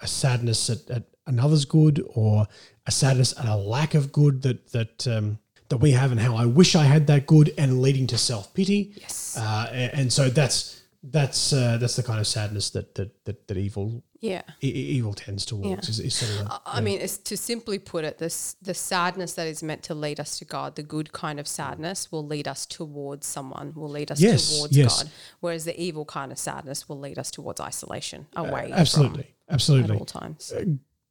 a 0.00 0.06
sadness 0.06 0.70
at, 0.70 0.90
at 0.90 1.02
another's 1.26 1.64
good, 1.64 2.02
or 2.14 2.46
a 2.86 2.90
sadness 2.90 3.38
at 3.38 3.46
a 3.46 3.56
lack 3.56 3.94
of 3.94 4.12
good 4.12 4.42
that 4.42 4.68
that 4.72 5.06
um, 5.08 5.38
that 5.68 5.78
we 5.78 5.90
have, 5.90 6.12
and 6.12 6.20
how 6.20 6.36
I 6.36 6.46
wish 6.46 6.74
I 6.74 6.84
had 6.84 7.06
that 7.08 7.26
good, 7.26 7.52
and 7.58 7.82
leading 7.82 8.06
to 8.08 8.18
self 8.18 8.54
pity. 8.54 8.92
Yes. 8.96 9.36
Uh, 9.36 9.68
and, 9.72 9.94
and 9.94 10.12
so 10.12 10.30
that's 10.30 10.82
that's 11.02 11.52
uh, 11.52 11.76
that's 11.78 11.96
the 11.96 12.02
kind 12.02 12.20
of 12.20 12.26
sadness 12.26 12.70
that 12.70 12.94
that 12.94 13.24
that, 13.24 13.48
that 13.48 13.56
evil 13.56 14.02
Yeah. 14.24 14.42
evil 14.62 15.12
tends 15.12 15.44
towards. 15.44 15.66
Yeah. 15.66 15.76
Is, 15.80 16.00
is 16.00 16.14
sort 16.14 16.46
of 16.46 16.52
a, 16.52 16.60
I 16.64 16.80
mean, 16.80 17.00
it's 17.00 17.18
to 17.18 17.36
simply 17.36 17.78
put 17.78 18.04
it, 18.04 18.16
this 18.16 18.56
the 18.62 18.72
sadness 18.72 19.34
that 19.34 19.46
is 19.46 19.62
meant 19.62 19.82
to 19.84 19.94
lead 19.94 20.18
us 20.18 20.38
to 20.38 20.46
God, 20.46 20.76
the 20.76 20.82
good 20.82 21.12
kind 21.12 21.38
of 21.38 21.46
sadness, 21.46 22.10
will 22.10 22.26
lead 22.26 22.48
us 22.48 22.64
towards 22.64 23.26
someone, 23.26 23.74
will 23.74 23.90
lead 23.90 24.10
us 24.10 24.20
Yes, 24.20 24.56
towards 24.56 24.74
yes. 24.74 25.02
God. 25.02 25.12
Whereas 25.40 25.66
the 25.66 25.78
evil 25.78 26.06
kind 26.06 26.32
of 26.32 26.38
sadness 26.38 26.88
will 26.88 26.98
lead 26.98 27.18
us 27.18 27.30
towards 27.30 27.60
isolation, 27.60 28.26
away 28.34 28.70
absolutely, 28.72 29.24
from 29.24 29.30
at 29.48 29.54
absolutely. 29.54 29.98
all 29.98 30.06
times. 30.06 30.52
Uh, 30.52 30.64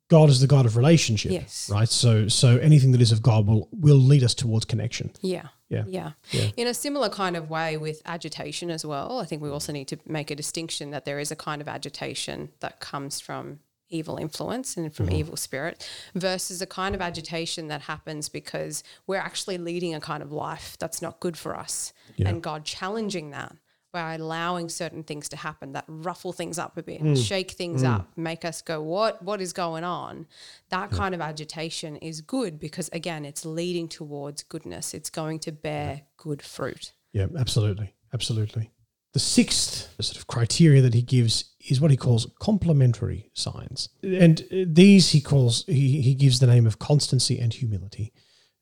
God 0.10 0.30
is 0.30 0.42
the 0.42 0.48
God 0.48 0.66
of 0.66 0.78
relationship. 0.78 1.32
Yes. 1.32 1.70
Right. 1.72 1.90
So 1.90 2.28
so 2.28 2.58
anything 2.58 2.92
that 2.92 3.02
is 3.02 3.12
of 3.12 3.22
God 3.22 3.48
will 3.48 3.70
will 3.72 3.98
lead 3.98 4.24
us 4.24 4.34
towards 4.34 4.66
connection. 4.66 5.12
Yeah. 5.22 5.48
Yeah. 5.70 6.12
Yeah. 6.32 6.50
In 6.56 6.68
a 6.68 6.74
similar 6.74 7.10
kind 7.10 7.36
of 7.36 7.50
way 7.50 7.78
with 7.78 8.02
agitation 8.06 8.70
as 8.70 8.86
well, 8.86 9.20
I 9.20 9.26
think 9.26 9.42
we 9.42 9.50
also 9.50 9.74
need 9.74 9.88
to 9.88 9.98
make 10.06 10.30
a 10.30 10.36
distinction 10.36 10.92
that 10.92 11.06
there 11.06 11.20
is 11.20 11.32
a 11.32 11.36
kind 11.36 11.62
of 11.62 11.68
agitation 11.68 12.50
that 12.60 12.80
comes 12.80 13.20
from 13.20 13.60
evil 13.90 14.18
influence 14.18 14.76
and 14.76 14.94
from 14.94 15.06
mm-hmm. 15.06 15.16
evil 15.16 15.38
spirit 15.38 15.88
versus 16.16 16.62
a 16.62 16.66
kind 16.66 16.96
of 16.96 17.02
agitation 17.02 17.68
that 17.68 17.82
happens 17.82 18.28
because 18.28 18.84
we're 19.06 19.18
actually 19.18 19.58
leading 19.58 19.94
a 19.94 20.00
kind 20.00 20.24
of 20.24 20.32
life 20.32 20.76
that's 20.80 21.02
not 21.02 21.20
good 21.20 21.38
for 21.38 21.56
us 21.56 21.94
and 22.18 22.42
God 22.42 22.66
challenging 22.66 23.30
that 23.32 23.56
by 23.94 24.16
allowing 24.16 24.68
certain 24.68 25.04
things 25.04 25.30
to 25.30 25.38
happen 25.38 25.72
that 25.74 25.86
ruffle 25.88 26.34
things 26.34 26.60
up 26.60 26.78
a 26.78 26.84
bit, 26.84 27.18
shake 27.18 27.52
things 27.52 27.84
up, 27.84 28.12
make 28.18 28.44
us 28.44 28.62
go, 28.62 28.82
what 28.82 29.22
what 29.24 29.40
is 29.40 29.54
going 29.54 29.86
on? 29.86 30.26
That 30.70 30.92
kind 30.92 31.16
of 31.16 31.22
agitation 31.22 31.96
is 31.98 32.20
good 32.20 32.60
because 32.60 32.90
again, 32.92 33.24
it's 33.24 33.46
leading 33.46 33.88
towards 33.88 34.44
goodness. 34.44 34.94
It's 34.94 35.10
going 35.10 35.40
to 35.40 35.52
bear 35.52 36.02
good 36.18 36.42
fruit. 36.42 36.92
Yeah, 37.14 37.28
absolutely. 37.38 37.94
Absolutely. 38.14 38.72
The 39.14 39.20
sixth 39.20 39.94
sort 40.00 40.18
of 40.18 40.26
criteria 40.26 40.82
that 40.82 40.96
he 40.96 41.04
gives 41.04 41.46
is 41.70 41.80
what 41.80 41.92
he 41.92 41.98
calls 41.98 42.28
complementary 42.40 43.30
signs. 43.34 43.90
And 44.02 44.42
uh, 44.52 44.66
these 44.68 45.12
he 45.12 45.22
calls, 45.22 45.66
he, 45.68 46.02
he 46.02 46.16
gives 46.16 46.40
the 46.40 46.48
name 46.48 46.66
of 46.66 46.80
constancy 46.80 47.40
and 47.40 47.54
humility. 47.54 48.12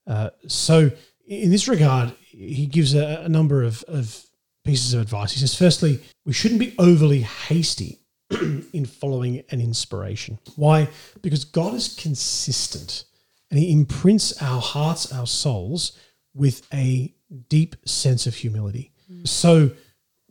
Uh, 0.05 0.31
so, 0.47 0.91
in 1.25 1.51
this 1.51 1.69
regard, 1.69 2.13
he 2.19 2.65
gives 2.65 2.93
a, 2.93 3.21
a 3.23 3.29
number 3.29 3.63
of, 3.63 3.83
of 3.87 4.25
pieces 4.63 4.93
of 4.93 5.01
advice. 5.01 5.33
He 5.33 5.39
says, 5.39 5.55
firstly, 5.55 5.99
we 6.25 6.33
shouldn't 6.33 6.59
be 6.59 6.75
overly 6.77 7.21
hasty 7.21 7.99
in 8.73 8.85
following 8.85 9.43
an 9.49 9.59
inspiration. 9.61 10.39
Why? 10.55 10.87
Because 11.21 11.43
God 11.43 11.73
is 11.73 11.95
consistent 11.95 13.05
and 13.49 13.59
he 13.59 13.71
imprints 13.71 14.41
our 14.41 14.61
hearts, 14.61 15.11
our 15.11 15.27
souls 15.27 15.97
with 16.33 16.65
a 16.73 17.13
deep 17.49 17.75
sense 17.85 18.25
of 18.27 18.35
humility. 18.35 18.91
So 19.25 19.71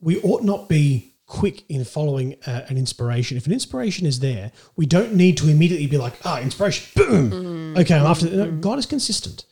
we 0.01 0.21
ought 0.23 0.43
not 0.43 0.69
be 0.69 1.15
quick 1.27 1.65
in 1.69 1.85
following 1.85 2.37
uh, 2.47 2.63
an 2.69 2.77
inspiration. 2.77 3.37
If 3.37 3.47
an 3.47 3.53
inspiration 3.53 4.07
is 4.07 4.21
there, 4.21 4.51
we 4.77 4.87
don't 4.87 5.15
need 5.15 5.37
to 5.39 5.49
immediately 5.49 5.87
be 5.87 5.99
like, 5.99 6.15
ah, 6.25 6.41
inspiration, 6.41 6.91
boom. 6.97 7.77
Okay, 7.77 7.95
I'm 7.95 8.07
after. 8.07 8.27
No, 8.31 8.51
God 8.51 8.79
is 8.79 8.87
consistent. 8.87 9.45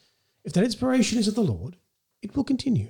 If 0.45 0.55
that 0.55 0.65
inspiration 0.65 1.19
is 1.19 1.29
of 1.29 1.35
the 1.35 1.43
Lord, 1.43 1.77
it 2.23 2.35
will 2.37 2.45
continue. 2.45 2.89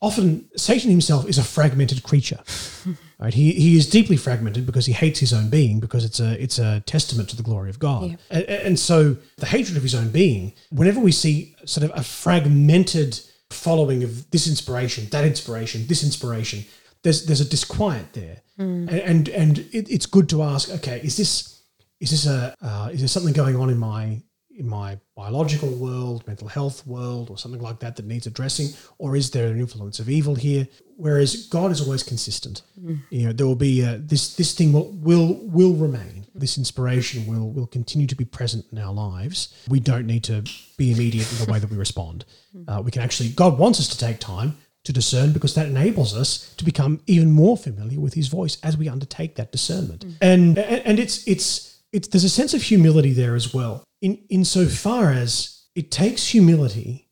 Often, 0.00 0.48
Satan 0.56 0.90
himself 0.90 1.28
is 1.28 1.38
a 1.38 1.42
fragmented 1.42 2.02
creature. 2.02 2.40
Right? 3.18 3.32
He, 3.32 3.52
he 3.52 3.78
is 3.78 3.88
deeply 3.88 4.18
fragmented 4.18 4.66
because 4.66 4.84
he 4.84 4.92
hates 4.92 5.20
his 5.20 5.32
own 5.32 5.48
being 5.48 5.80
because 5.80 6.04
it's 6.04 6.20
a 6.20 6.38
it's 6.42 6.58
a 6.58 6.80
testament 6.80 7.30
to 7.30 7.36
the 7.36 7.42
glory 7.42 7.70
of 7.70 7.78
God. 7.78 8.10
Yeah. 8.10 8.16
And, 8.28 8.44
and 8.44 8.78
so 8.78 9.16
the 9.38 9.46
hatred 9.46 9.78
of 9.78 9.82
his 9.82 9.94
own 9.94 10.10
being, 10.10 10.52
whenever 10.70 11.00
we 11.00 11.12
see 11.12 11.56
sort 11.64 11.90
of 11.90 11.98
a 11.98 12.02
fragmented 12.02 13.18
following 13.48 14.02
of 14.02 14.30
this 14.32 14.46
inspiration, 14.46 15.08
that 15.12 15.24
inspiration, 15.24 15.86
this 15.86 16.04
inspiration, 16.04 16.66
there's 17.02 17.24
there's 17.24 17.40
a 17.40 17.48
disquiet 17.48 18.12
there, 18.12 18.42
and 18.58 18.90
and, 18.90 19.28
and 19.30 19.58
it, 19.72 19.88
it's 19.88 20.04
good 20.04 20.28
to 20.28 20.42
ask, 20.42 20.68
okay, 20.70 21.00
is 21.02 21.16
this 21.16 21.62
is 22.00 22.10
this 22.10 22.26
a 22.26 22.54
uh, 22.60 22.90
is 22.92 23.00
there 23.00 23.08
something 23.08 23.32
going 23.32 23.56
on 23.56 23.70
in 23.70 23.78
my 23.78 24.20
in 24.56 24.68
my 24.68 24.98
biological 25.14 25.68
world, 25.68 26.26
mental 26.26 26.48
health 26.48 26.86
world, 26.86 27.30
or 27.30 27.38
something 27.38 27.60
like 27.60 27.78
that 27.80 27.96
that 27.96 28.06
needs 28.06 28.26
addressing, 28.26 28.68
or 28.98 29.16
is 29.16 29.30
there 29.30 29.48
an 29.48 29.60
influence 29.60 29.98
of 29.98 30.08
evil 30.08 30.34
here? 30.34 30.66
Whereas 30.96 31.46
God 31.48 31.70
is 31.70 31.80
always 31.80 32.02
consistent. 32.02 32.62
You 33.10 33.26
know, 33.26 33.32
there 33.32 33.46
will 33.46 33.54
be 33.54 33.84
uh, 33.84 33.98
this 34.00 34.34
this 34.36 34.54
thing 34.54 34.72
will 34.72 34.90
will 34.92 35.34
will 35.42 35.74
remain. 35.74 36.26
This 36.34 36.58
inspiration 36.58 37.26
will 37.26 37.50
will 37.50 37.66
continue 37.66 38.06
to 38.06 38.16
be 38.16 38.24
present 38.24 38.64
in 38.72 38.78
our 38.78 38.92
lives. 38.92 39.54
We 39.68 39.80
don't 39.80 40.06
need 40.06 40.24
to 40.24 40.42
be 40.76 40.92
immediate 40.92 41.30
in 41.32 41.44
the 41.44 41.52
way 41.52 41.58
that 41.58 41.70
we 41.70 41.76
respond. 41.76 42.24
Uh, 42.66 42.82
we 42.84 42.90
can 42.90 43.02
actually 43.02 43.30
God 43.30 43.58
wants 43.58 43.78
us 43.78 43.88
to 43.88 43.98
take 43.98 44.20
time 44.20 44.56
to 44.84 44.92
discern 44.92 45.32
because 45.32 45.54
that 45.54 45.66
enables 45.66 46.16
us 46.16 46.54
to 46.56 46.64
become 46.64 47.00
even 47.06 47.30
more 47.32 47.56
familiar 47.56 47.98
with 48.00 48.14
His 48.14 48.28
voice 48.28 48.56
as 48.62 48.76
we 48.76 48.88
undertake 48.88 49.34
that 49.34 49.52
discernment. 49.52 50.04
And 50.20 50.58
and 50.58 50.80
and 50.86 50.98
it's 50.98 51.26
it's 51.26 51.82
it's 51.92 52.08
there's 52.08 52.24
a 52.24 52.28
sense 52.28 52.54
of 52.54 52.62
humility 52.62 53.12
there 53.12 53.34
as 53.34 53.52
well. 53.52 53.82
In 54.00 54.24
insofar 54.28 55.10
as 55.10 55.64
it 55.74 55.90
takes 55.90 56.28
humility 56.28 57.08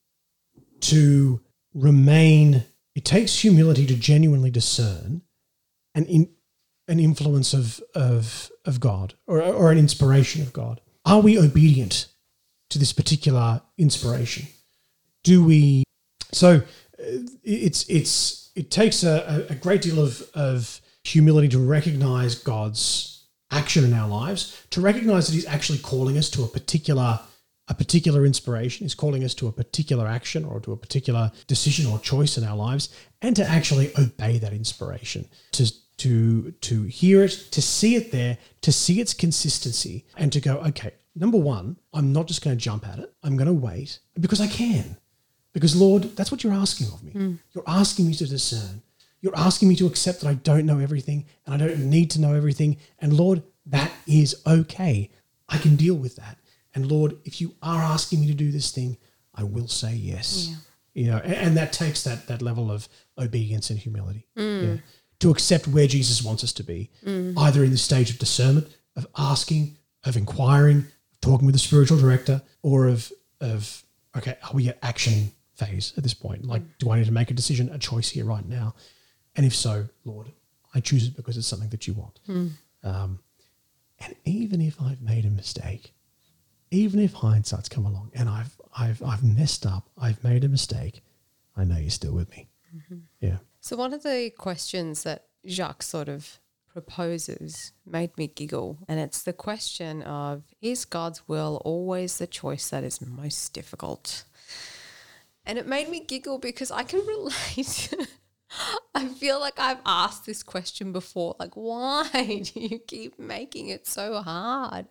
to 0.80 1.40
remain, 1.72 2.64
it 2.94 3.04
takes 3.04 3.40
humility 3.40 3.86
to 3.86 3.94
genuinely 3.94 4.50
discern 4.50 5.22
an 5.94 6.04
in, 6.06 6.28
an 6.88 7.00
influence 7.00 7.54
of 7.54 7.80
of 7.94 8.50
of 8.64 8.80
God 8.80 9.14
or 9.26 9.42
or 9.42 9.70
an 9.70 9.78
inspiration 9.78 10.42
of 10.42 10.52
God. 10.52 10.80
Are 11.04 11.20
we 11.20 11.38
obedient 11.38 12.06
to 12.70 12.78
this 12.78 12.92
particular 12.92 13.62
inspiration? 13.78 14.46
Do 15.22 15.44
we? 15.44 15.84
So 16.32 16.56
uh, 16.56 17.18
it's 17.42 17.88
it's 17.88 18.50
it 18.54 18.70
takes 18.70 19.02
a, 19.04 19.46
a 19.48 19.54
great 19.54 19.82
deal 19.82 20.00
of 20.00 20.22
of 20.34 20.80
humility 21.04 21.48
to 21.48 21.58
recognize 21.58 22.34
God's 22.34 23.13
action 23.54 23.84
in 23.84 23.94
our 23.94 24.08
lives, 24.08 24.66
to 24.70 24.80
recognize 24.80 25.26
that 25.26 25.34
He's 25.34 25.46
actually 25.46 25.78
calling 25.78 26.18
us 26.18 26.28
to 26.30 26.44
a 26.44 26.48
particular 26.48 27.20
a 27.68 27.74
particular 27.74 28.26
inspiration, 28.26 28.84
He's 28.84 28.94
calling 28.94 29.24
us 29.24 29.34
to 29.34 29.46
a 29.46 29.52
particular 29.52 30.06
action 30.06 30.44
or 30.44 30.60
to 30.60 30.72
a 30.72 30.76
particular 30.76 31.32
decision 31.46 31.86
or 31.86 31.98
choice 31.98 32.36
in 32.36 32.44
our 32.44 32.56
lives, 32.56 32.94
and 33.22 33.34
to 33.36 33.44
actually 33.44 33.90
obey 33.98 34.38
that 34.38 34.52
inspiration, 34.52 35.26
to 35.52 35.64
to 35.96 36.50
to 36.50 36.82
hear 36.82 37.24
it, 37.24 37.30
to 37.52 37.62
see 37.62 37.94
it 37.94 38.12
there, 38.12 38.36
to 38.60 38.72
see 38.72 39.00
its 39.00 39.14
consistency, 39.14 40.04
and 40.16 40.32
to 40.32 40.40
go, 40.40 40.56
okay, 40.58 40.92
number 41.14 41.38
one, 41.38 41.76
I'm 41.92 42.12
not 42.12 42.26
just 42.26 42.42
going 42.42 42.56
to 42.56 42.62
jump 42.62 42.86
at 42.86 42.98
it. 42.98 43.12
I'm 43.22 43.36
going 43.36 43.46
to 43.46 43.52
wait 43.52 44.00
because 44.20 44.40
I 44.40 44.46
can. 44.46 44.96
Because 45.52 45.76
Lord, 45.76 46.02
that's 46.16 46.32
what 46.32 46.42
you're 46.42 46.52
asking 46.52 46.88
of 46.88 47.02
me. 47.02 47.12
Hmm. 47.12 47.34
You're 47.52 47.64
asking 47.66 48.08
me 48.08 48.14
to 48.14 48.26
discern. 48.26 48.82
You're 49.24 49.38
asking 49.38 49.70
me 49.70 49.76
to 49.76 49.86
accept 49.86 50.20
that 50.20 50.28
I 50.28 50.34
don't 50.34 50.66
know 50.66 50.80
everything 50.80 51.24
and 51.46 51.54
I 51.54 51.56
don't 51.56 51.88
need 51.88 52.10
to 52.10 52.20
know 52.20 52.34
everything. 52.34 52.76
And 52.98 53.14
Lord, 53.14 53.42
that 53.64 53.90
is 54.06 54.36
okay. 54.46 55.10
I 55.48 55.56
can 55.56 55.76
deal 55.76 55.94
with 55.94 56.16
that. 56.16 56.36
And 56.74 56.92
Lord, 56.92 57.16
if 57.24 57.40
you 57.40 57.54
are 57.62 57.80
asking 57.80 58.20
me 58.20 58.26
to 58.26 58.34
do 58.34 58.52
this 58.52 58.70
thing, 58.70 58.98
I 59.34 59.44
will 59.44 59.66
say 59.66 59.94
yes. 59.94 60.54
You 60.92 61.06
know, 61.06 61.22
and, 61.24 61.32
and 61.32 61.56
that 61.56 61.72
takes 61.72 62.04
that 62.04 62.26
that 62.26 62.42
level 62.42 62.70
of 62.70 62.86
obedience 63.16 63.70
and 63.70 63.78
humility. 63.78 64.26
Mm. 64.36 64.62
Yeah. 64.62 64.76
To 65.20 65.30
accept 65.30 65.68
where 65.68 65.86
Jesus 65.86 66.22
wants 66.22 66.44
us 66.44 66.52
to 66.52 66.62
be, 66.62 66.90
mm. 67.02 67.32
either 67.38 67.64
in 67.64 67.70
the 67.70 67.78
stage 67.78 68.10
of 68.10 68.18
discernment, 68.18 68.68
of 68.94 69.06
asking, 69.16 69.78
of 70.04 70.18
inquiring, 70.18 70.84
talking 71.22 71.46
with 71.46 71.54
the 71.54 71.58
spiritual 71.60 71.96
director, 71.98 72.42
or 72.62 72.88
of 72.88 73.10
of 73.40 73.82
okay, 74.14 74.36
are 74.42 74.52
we 74.52 74.68
at 74.68 74.78
action 74.82 75.32
phase 75.56 75.94
at 75.96 76.02
this 76.02 76.12
point? 76.12 76.44
Like, 76.44 76.60
mm. 76.60 76.68
do 76.78 76.90
I 76.90 76.98
need 76.98 77.06
to 77.06 77.12
make 77.12 77.30
a 77.30 77.34
decision, 77.34 77.70
a 77.70 77.78
choice 77.78 78.10
here 78.10 78.26
right 78.26 78.46
now? 78.46 78.74
And 79.36 79.44
if 79.44 79.54
so, 79.54 79.88
Lord, 80.04 80.32
I 80.74 80.80
choose 80.80 81.06
it 81.06 81.16
because 81.16 81.36
it's 81.36 81.46
something 81.46 81.70
that 81.70 81.86
you 81.86 81.94
want. 81.94 82.20
Um, 82.82 83.20
and 84.00 84.14
even 84.24 84.60
if 84.60 84.80
I've 84.80 85.00
made 85.00 85.24
a 85.24 85.30
mistake, 85.30 85.94
even 86.70 87.00
if 87.00 87.12
hindsight's 87.14 87.68
come 87.68 87.86
along 87.86 88.10
and 88.14 88.28
I've 88.28 88.60
I've 88.76 89.02
I've 89.02 89.22
messed 89.22 89.64
up, 89.66 89.88
I've 89.96 90.22
made 90.24 90.44
a 90.44 90.48
mistake, 90.48 91.02
I 91.56 91.64
know 91.64 91.78
you're 91.78 91.90
still 91.90 92.12
with 92.12 92.30
me. 92.30 92.48
Yeah. 93.20 93.38
So 93.60 93.76
one 93.76 93.94
of 93.94 94.02
the 94.02 94.30
questions 94.36 95.04
that 95.04 95.26
Jacques 95.46 95.82
sort 95.82 96.08
of 96.08 96.38
proposes 96.72 97.72
made 97.86 98.16
me 98.18 98.26
giggle, 98.26 98.78
and 98.88 98.98
it's 98.98 99.22
the 99.22 99.32
question 99.32 100.02
of 100.02 100.42
is 100.60 100.84
God's 100.84 101.26
will 101.28 101.62
always 101.64 102.18
the 102.18 102.26
choice 102.26 102.68
that 102.70 102.82
is 102.82 103.00
most 103.00 103.54
difficult? 103.54 104.24
And 105.46 105.58
it 105.58 105.66
made 105.66 105.88
me 105.88 106.00
giggle 106.00 106.38
because 106.38 106.70
I 106.70 106.82
can 106.82 107.06
relate. 107.06 107.94
I 108.94 109.08
feel 109.08 109.40
like 109.40 109.58
I've 109.58 109.80
asked 109.84 110.26
this 110.26 110.42
question 110.42 110.92
before. 110.92 111.36
Like, 111.38 111.54
why 111.54 112.08
do 112.54 112.60
you 112.60 112.78
keep 112.78 113.18
making 113.18 113.68
it 113.68 113.86
so 113.86 114.22
hard? 114.22 114.86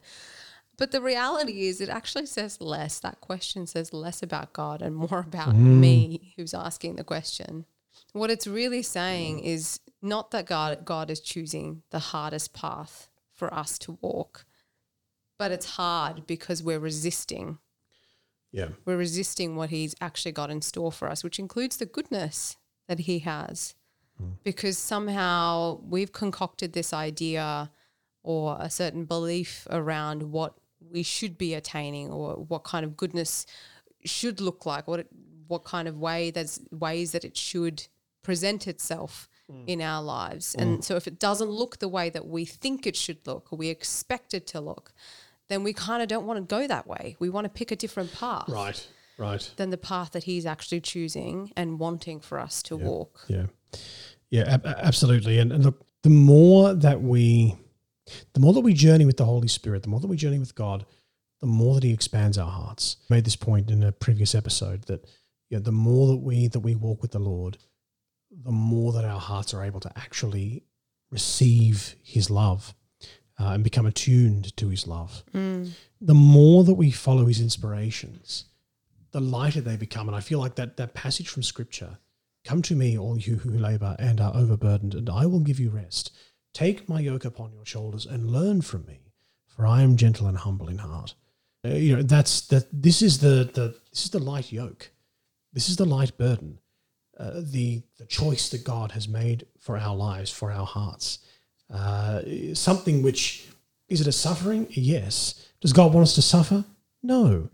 But 0.77 0.91
the 0.91 1.01
reality 1.01 1.67
is, 1.67 1.81
it 1.81 1.89
actually 1.89 2.25
says 2.25 2.59
less. 2.59 2.99
That 2.99 3.21
question 3.21 3.67
says 3.67 3.93
less 3.93 4.23
about 4.23 4.53
God 4.53 4.81
and 4.81 4.95
more 4.95 5.19
about 5.19 5.55
mm. 5.55 5.79
me 5.79 6.33
who's 6.35 6.53
asking 6.53 6.95
the 6.95 7.03
question. 7.03 7.65
What 8.13 8.31
it's 8.31 8.47
really 8.47 8.81
saying 8.81 9.39
mm. 9.39 9.45
is 9.45 9.79
not 10.01 10.31
that 10.31 10.45
God, 10.45 10.83
God 10.83 11.11
is 11.11 11.19
choosing 11.19 11.83
the 11.91 11.99
hardest 11.99 12.53
path 12.53 13.09
for 13.31 13.53
us 13.53 13.77
to 13.79 13.97
walk, 14.01 14.45
but 15.37 15.51
it's 15.51 15.71
hard 15.71 16.25
because 16.25 16.63
we're 16.63 16.79
resisting. 16.79 17.59
Yeah. 18.51 18.69
We're 18.85 18.97
resisting 18.97 19.55
what 19.55 19.69
He's 19.69 19.95
actually 20.01 20.31
got 20.31 20.49
in 20.49 20.61
store 20.61 20.91
for 20.91 21.09
us, 21.09 21.23
which 21.23 21.39
includes 21.39 21.77
the 21.77 21.85
goodness 21.85 22.57
that 22.87 22.99
He 22.99 23.19
has. 23.19 23.75
Hmm. 24.17 24.31
Because 24.43 24.77
somehow 24.77 25.79
we've 25.87 26.11
concocted 26.11 26.73
this 26.73 26.93
idea 26.93 27.71
or 28.23 28.57
a 28.59 28.69
certain 28.69 29.05
belief 29.05 29.67
around 29.69 30.23
what 30.23 30.55
we 30.91 31.03
should 31.03 31.37
be 31.37 31.53
attaining 31.53 32.11
or 32.11 32.35
what 32.35 32.63
kind 32.63 32.85
of 32.85 32.95
goodness 32.95 33.45
should 34.05 34.39
look 34.39 34.65
like, 34.65 34.87
what 34.87 35.01
it, 35.01 35.07
what 35.47 35.63
kind 35.63 35.87
of 35.87 35.97
way 35.97 36.31
that's 36.31 36.59
ways 36.71 37.11
that 37.11 37.25
it 37.25 37.35
should 37.37 37.87
present 38.21 38.67
itself 38.67 39.27
hmm. 39.49 39.63
in 39.67 39.81
our 39.81 40.01
lives. 40.01 40.53
Hmm. 40.53 40.61
And 40.61 40.85
so 40.85 40.95
if 40.95 41.07
it 41.07 41.19
doesn't 41.19 41.49
look 41.49 41.79
the 41.79 41.87
way 41.87 42.09
that 42.09 42.27
we 42.27 42.45
think 42.45 42.87
it 42.87 42.95
should 42.95 43.25
look 43.25 43.51
or 43.51 43.57
we 43.57 43.69
expect 43.69 44.33
it 44.33 44.47
to 44.47 44.61
look, 44.61 44.93
then 45.49 45.63
we 45.63 45.73
kind 45.73 46.01
of 46.01 46.07
don't 46.07 46.25
want 46.25 46.37
to 46.37 46.55
go 46.55 46.67
that 46.67 46.87
way. 46.87 47.15
We 47.19 47.29
want 47.29 47.45
to 47.45 47.49
pick 47.49 47.71
a 47.71 47.75
different 47.75 48.13
path 48.13 48.47
Right. 48.47 48.87
Right. 49.23 49.51
than 49.57 49.69
the 49.69 49.77
path 49.77 50.11
that 50.11 50.23
he's 50.25 50.45
actually 50.45 50.81
choosing 50.81 51.51
and 51.55 51.79
wanting 51.79 52.19
for 52.19 52.39
us 52.39 52.61
to 52.63 52.77
walk. 52.77 53.25
Yeah. 53.27 53.45
Yeah, 54.29 54.43
ab- 54.55 54.65
absolutely. 54.65 55.37
And, 55.39 55.51
and 55.51 55.63
look, 55.63 55.85
the 56.01 56.09
more 56.09 56.73
that 56.73 57.01
we, 57.01 57.55
the 58.33 58.39
more 58.39 58.53
that 58.53 58.61
we 58.61 58.73
journey 58.73 59.05
with 59.05 59.17
the 59.17 59.25
Holy 59.25 59.47
Spirit, 59.47 59.83
the 59.83 59.89
more 59.89 59.99
that 59.99 60.07
we 60.07 60.17
journey 60.17 60.39
with 60.39 60.55
God, 60.55 60.85
the 61.39 61.47
more 61.47 61.75
that 61.75 61.83
He 61.83 61.93
expands 61.93 62.37
our 62.37 62.49
hearts. 62.49 62.97
I 63.09 63.15
made 63.15 63.25
this 63.25 63.35
point 63.35 63.69
in 63.69 63.83
a 63.83 63.91
previous 63.91 64.33
episode 64.33 64.83
that 64.85 65.05
you 65.49 65.57
know, 65.57 65.63
the 65.63 65.71
more 65.71 66.07
that 66.07 66.17
we 66.17 66.47
that 66.47 66.61
we 66.61 66.73
walk 66.75 67.01
with 67.01 67.11
the 67.11 67.19
Lord, 67.19 67.57
the 68.31 68.51
more 68.51 68.91
that 68.93 69.05
our 69.05 69.19
hearts 69.19 69.53
are 69.53 69.63
able 69.63 69.79
to 69.81 69.91
actually 69.95 70.63
receive 71.11 71.95
His 72.03 72.29
love 72.31 72.73
uh, 73.39 73.49
and 73.49 73.63
become 73.63 73.85
attuned 73.85 74.55
to 74.57 74.69
His 74.69 74.87
love. 74.87 75.23
The 76.01 76.13
more 76.13 76.63
that 76.63 76.73
we 76.73 76.89
follow 76.91 77.25
His 77.27 77.39
inspirations, 77.39 78.45
the 79.13 79.21
lighter 79.21 79.61
they 79.61 79.77
become. 79.77 80.07
And 80.09 80.15
I 80.15 80.19
feel 80.19 80.39
like 80.39 80.55
that 80.55 80.77
that 80.77 80.93
passage 80.93 81.29
from 81.29 81.43
Scripture 81.43 81.97
Come 82.45 82.61
to 82.63 82.75
me, 82.75 82.97
all 82.97 83.17
you 83.17 83.37
who 83.37 83.51
labor 83.51 83.95
and 83.99 84.19
are 84.19 84.35
overburdened, 84.35 84.93
and 84.95 85.09
I 85.09 85.25
will 85.25 85.39
give 85.39 85.59
you 85.59 85.69
rest. 85.69 86.11
Take 86.53 86.89
my 86.89 86.99
yoke 86.99 87.23
upon 87.23 87.53
your 87.53 87.65
shoulders 87.65 88.05
and 88.05 88.31
learn 88.31 88.61
from 88.61 88.85
me, 88.85 88.99
for 89.47 89.65
I 89.65 89.81
am 89.81 89.95
gentle 89.95 90.27
and 90.27 90.37
humble 90.37 90.67
in 90.67 90.79
heart. 90.79 91.15
Uh, 91.65 91.69
you 91.69 91.95
know, 91.95 92.03
that's 92.03 92.41
that. 92.47 92.67
This 92.71 93.01
is 93.01 93.19
the 93.19 93.49
the 93.53 93.75
this 93.91 94.03
is 94.03 94.09
the 94.09 94.19
light 94.19 94.51
yoke. 94.51 94.91
This 95.53 95.69
is 95.69 95.77
the 95.77 95.85
light 95.85 96.17
burden. 96.17 96.59
Uh, 97.17 97.31
the 97.35 97.83
the 97.97 98.05
choice 98.05 98.49
that 98.49 98.65
God 98.65 98.91
has 98.91 99.07
made 99.07 99.45
for 99.59 99.77
our 99.77 99.95
lives, 99.95 100.29
for 100.29 100.51
our 100.51 100.65
hearts. 100.65 101.19
Uh, 101.73 102.21
something 102.53 103.01
which 103.01 103.47
is 103.87 104.01
it 104.01 104.07
a 104.07 104.11
suffering? 104.11 104.67
Yes. 104.69 105.47
Does 105.61 105.71
God 105.71 105.93
want 105.93 106.03
us 106.03 106.15
to 106.15 106.21
suffer? 106.21 106.65
No. 107.01 107.49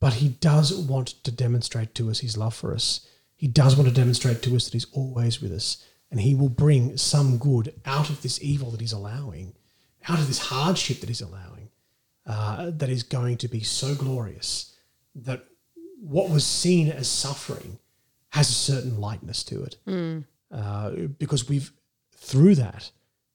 But 0.00 0.14
He 0.14 0.28
does 0.28 0.74
want 0.74 1.08
to 1.24 1.30
demonstrate 1.32 1.94
to 1.96 2.10
us 2.10 2.20
His 2.20 2.36
love 2.36 2.54
for 2.54 2.74
us. 2.74 3.08
He 3.34 3.48
does 3.48 3.76
want 3.76 3.88
to 3.88 3.94
demonstrate 3.94 4.42
to 4.42 4.56
us 4.56 4.64
that 4.64 4.72
He's 4.74 4.90
always 4.92 5.40
with 5.40 5.52
us, 5.52 5.84
and 6.10 6.20
He 6.20 6.34
will 6.34 6.48
bring 6.48 6.96
some 6.96 7.38
good 7.38 7.74
out 7.84 8.10
of 8.10 8.22
this 8.22 8.42
evil 8.42 8.70
that 8.70 8.80
He's 8.80 8.92
allowing, 8.92 9.54
out 10.08 10.18
of 10.18 10.26
this 10.26 10.38
hardship 10.38 11.00
that 11.00 11.08
He's 11.08 11.20
allowing, 11.20 11.70
uh, 12.26 12.70
that 12.74 12.88
is 12.90 13.02
going 13.02 13.36
to 13.38 13.48
be 13.48 13.60
so 13.60 13.94
glorious 13.94 14.74
that 15.14 15.44
what 16.00 16.28
was 16.30 16.44
seen 16.44 16.90
as 16.90 17.08
suffering 17.08 17.78
has 18.30 18.50
a 18.50 18.52
certain 18.52 19.00
lightness 19.00 19.42
to 19.44 19.62
it, 19.62 19.76
uh, 20.50 20.90
because 21.18 21.48
we've 21.48 21.72
through 22.12 22.54
that 22.54 22.90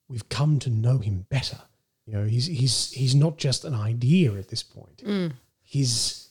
we've 0.08 0.30
come 0.30 0.60
to 0.60 0.70
know 0.70 0.98
Him 1.00 1.26
better. 1.30 1.60
You 2.06 2.14
know, 2.14 2.26
He's 2.26 2.46
He's 2.48 2.92
He's 2.92 3.16
not 3.16 3.38
just 3.38 3.64
an 3.66 3.74
idea 3.74 4.34
at 4.34 4.50
this 4.50 4.62
point. 4.64 5.02
He's 5.62 6.30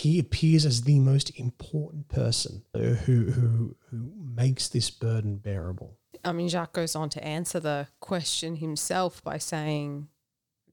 he 0.00 0.18
appears 0.18 0.64
as 0.64 0.82
the 0.82 0.98
most 0.98 1.30
important 1.38 2.08
person 2.08 2.62
uh, 2.74 2.78
who 2.78 3.30
who 3.30 3.76
who 3.90 4.12
makes 4.34 4.68
this 4.68 4.90
burden 4.90 5.36
bearable. 5.36 5.98
I 6.24 6.32
mean, 6.32 6.48
Jacques 6.48 6.72
goes 6.72 6.96
on 6.96 7.10
to 7.10 7.24
answer 7.24 7.60
the 7.60 7.88
question 8.00 8.56
himself 8.56 9.22
by 9.22 9.38
saying, 9.38 10.08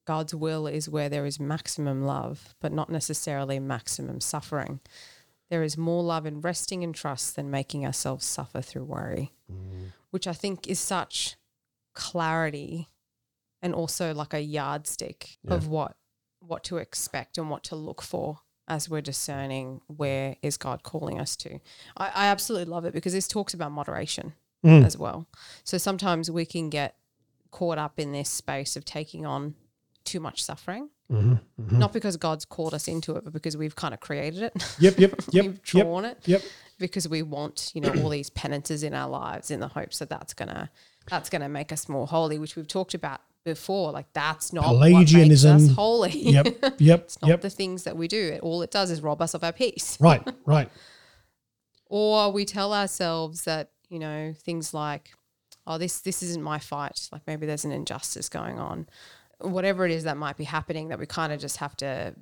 God's 0.06 0.34
will 0.34 0.68
is 0.68 0.90
where 0.90 1.10
there 1.10 1.26
is 1.26 1.40
maximum 1.40 2.04
love, 2.04 2.56
but 2.62 2.72
not 2.72 2.90
necessarily 2.90 3.60
maximum 3.60 4.22
suffering. 4.22 4.80
There 5.50 5.64
is 5.64 5.78
more 5.78 6.04
love 6.04 6.26
in 6.26 6.42
resting 6.42 6.84
in 6.84 6.94
trust 6.94 7.36
than 7.36 7.52
making 7.52 7.86
ourselves 7.86 8.26
suffer 8.26 8.62
through 8.62 8.86
worry, 8.86 9.34
which 10.12 10.28
I 10.28 10.34
think 10.34 10.68
is 10.68 10.80
such 10.80 11.36
clarity 11.94 12.90
and 13.62 13.74
also 13.74 14.14
like 14.14 14.34
a 14.34 14.42
yardstick 14.42 15.38
of 15.48 15.68
what 15.68 15.98
what 16.40 16.64
to 16.66 16.78
expect 16.78 17.38
and 17.38 17.50
what 17.50 17.64
to 17.64 17.76
look 17.76 18.02
for 18.02 18.40
as 18.68 18.90
we're 18.90 19.02
discerning 19.02 19.82
where 19.88 20.36
is 20.42 20.58
God 20.58 20.84
calling 20.84 21.20
us 21.20 21.36
to. 21.38 21.60
I, 21.96 22.12
I 22.14 22.28
absolutely 22.28 22.72
love 22.72 22.86
it 22.86 22.94
because 22.94 23.14
this 23.14 23.28
talks 23.28 23.54
about 23.54 23.72
moderation 23.72 24.34
mm. 24.66 24.86
as 24.86 24.98
well. 24.98 25.28
So 25.64 25.78
sometimes 25.78 26.30
we 26.30 26.46
can 26.46 26.70
get 26.70 26.96
caught 27.52 27.78
up 27.78 28.00
in 28.00 28.12
this 28.12 28.30
space 28.30 28.76
of 28.76 28.86
taking 28.86 29.26
on 29.26 29.56
too 30.04 30.20
much 30.20 30.44
suffering, 30.44 30.90
mm-hmm. 31.12 31.34
Mm-hmm. 31.34 31.80
not 31.80 31.94
because 31.94 32.18
God's 32.18 32.46
called 32.46 32.74
us 32.74 32.88
into 32.88 33.16
it, 33.16 33.24
but 33.24 33.34
because 33.34 33.58
we've 33.58 33.76
kind 33.76 33.94
of 33.94 34.00
created 34.00 34.42
it. 34.42 34.76
Yep, 34.80 35.00
yep, 35.00 35.12
yep, 35.32 35.46
we've 35.46 35.54
yep, 35.56 35.64
drawn 35.64 36.06
it 36.06 36.20
yep. 36.26 36.42
because 36.80 37.08
we 37.08 37.22
want, 37.22 37.72
you 37.74 37.82
know, 37.82 37.94
all 38.02 38.10
these 38.10 38.30
penances 38.30 38.84
in 38.84 38.94
our 38.94 39.10
lives 39.10 39.52
in 39.52 39.60
the 39.60 39.68
hopes 39.68 40.00
that 40.00 40.10
that's 40.10 40.34
gonna 40.34 40.70
that's 41.10 41.30
gonna 41.30 41.50
make 41.50 41.72
us 41.72 41.88
more 41.88 42.08
holy, 42.08 42.38
which 42.38 42.56
we've 42.56 42.68
talked 42.68 42.94
about 42.94 43.22
before. 43.48 43.92
Like 43.92 44.12
that's 44.14 44.54
not 44.54 44.76
what 44.76 44.92
makes 44.92 45.44
us 45.46 45.72
holy. 45.72 46.12
Yep, 46.12 46.48
yep, 46.78 47.00
it's 47.02 47.22
not 47.22 47.30
yep. 47.30 47.42
the 47.42 47.50
things 47.50 47.84
that 47.84 47.98
we 47.98 48.08
do. 48.08 48.40
All 48.44 48.62
it 48.62 48.72
does 48.72 48.92
is 48.92 49.02
rob 49.02 49.22
us 49.22 49.34
of 49.34 49.44
our 49.44 49.54
peace. 49.54 49.98
Right, 50.00 50.26
right. 50.46 50.70
Or 51.90 52.34
we 52.34 52.44
tell 52.44 52.74
ourselves 52.74 53.46
that, 53.46 53.70
you 53.88 53.98
know, 53.98 54.34
things 54.36 54.74
like, 54.74 55.14
oh, 55.66 55.78
this 55.78 56.02
this 56.02 56.22
isn't 56.22 56.44
my 56.44 56.60
fight. 56.60 57.08
Like 57.14 57.22
maybe 57.26 57.46
there's 57.46 57.64
an 57.64 57.72
injustice 57.72 58.28
going 58.28 58.60
on. 58.60 58.88
Whatever 59.40 59.86
it 59.86 59.92
is 59.92 60.04
that 60.04 60.18
might 60.18 60.36
be 60.36 60.44
happening 60.44 60.90
that 60.90 61.00
we 61.00 61.06
kind 61.06 61.32
of 61.32 61.40
just 61.40 61.58
have 61.58 61.78
to, 61.78 62.14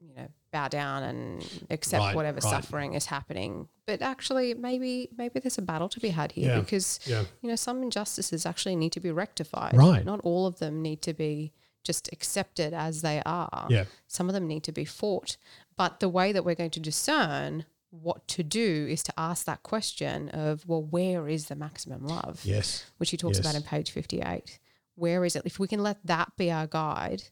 you 0.00 0.14
know, 0.16 0.28
bow 0.52 0.68
down 0.68 1.02
and 1.02 1.64
accept 1.70 2.00
Right, 2.02 2.14
whatever 2.14 2.40
right. 2.42 2.50
suffering 2.50 2.94
is 2.94 3.06
happening. 3.06 3.68
But 3.86 4.02
actually 4.02 4.54
maybe 4.54 5.08
maybe 5.16 5.40
there's 5.40 5.58
a 5.58 5.62
battle 5.62 5.88
to 5.88 6.00
be 6.00 6.10
had 6.10 6.32
here 6.32 6.50
Yeah, 6.54 6.60
because 6.60 7.00
yeah. 7.06 7.24
you 7.40 7.48
know, 7.48 7.56
some 7.56 7.82
injustices 7.82 8.46
actually 8.46 8.76
need 8.76 8.92
to 8.92 9.00
be 9.00 9.10
rectified. 9.10 9.74
Right. 9.76 10.04
Not 10.04 10.20
all 10.20 10.46
of 10.46 10.58
them 10.58 10.82
need 10.82 11.02
to 11.02 11.14
be 11.14 11.52
just 11.84 12.08
accepted 12.12 12.72
as 12.74 13.02
they 13.02 13.20
are. 13.26 13.66
Yeah. 13.68 13.84
Some 14.06 14.28
of 14.28 14.34
them 14.34 14.46
need 14.46 14.62
to 14.64 14.72
be 14.72 14.84
fought. 14.84 15.36
But 15.76 15.98
the 16.00 16.08
way 16.08 16.30
that 16.32 16.44
we're 16.44 16.54
going 16.54 16.70
to 16.70 16.80
discern 16.80 17.64
what 17.90 18.26
to 18.28 18.42
do 18.42 18.86
is 18.88 19.02
to 19.02 19.12
ask 19.18 19.44
that 19.46 19.62
question 19.62 20.28
of, 20.30 20.66
well, 20.68 20.82
where 20.82 21.28
is 21.28 21.46
the 21.46 21.56
maximum 21.56 22.06
love? 22.06 22.40
Yes. 22.44 22.84
Which 22.98 23.10
he 23.10 23.16
talks 23.16 23.38
Yes. 23.38 23.44
about 23.46 23.54
in 23.56 23.62
page 23.62 23.90
58. 23.90 24.58
Where 24.94 25.24
is 25.24 25.34
it? 25.36 25.42
If 25.44 25.58
we 25.58 25.66
can 25.66 25.82
let 25.82 25.98
that 26.06 26.32
be 26.36 26.50
our 26.50 26.66
guide, 26.66 27.24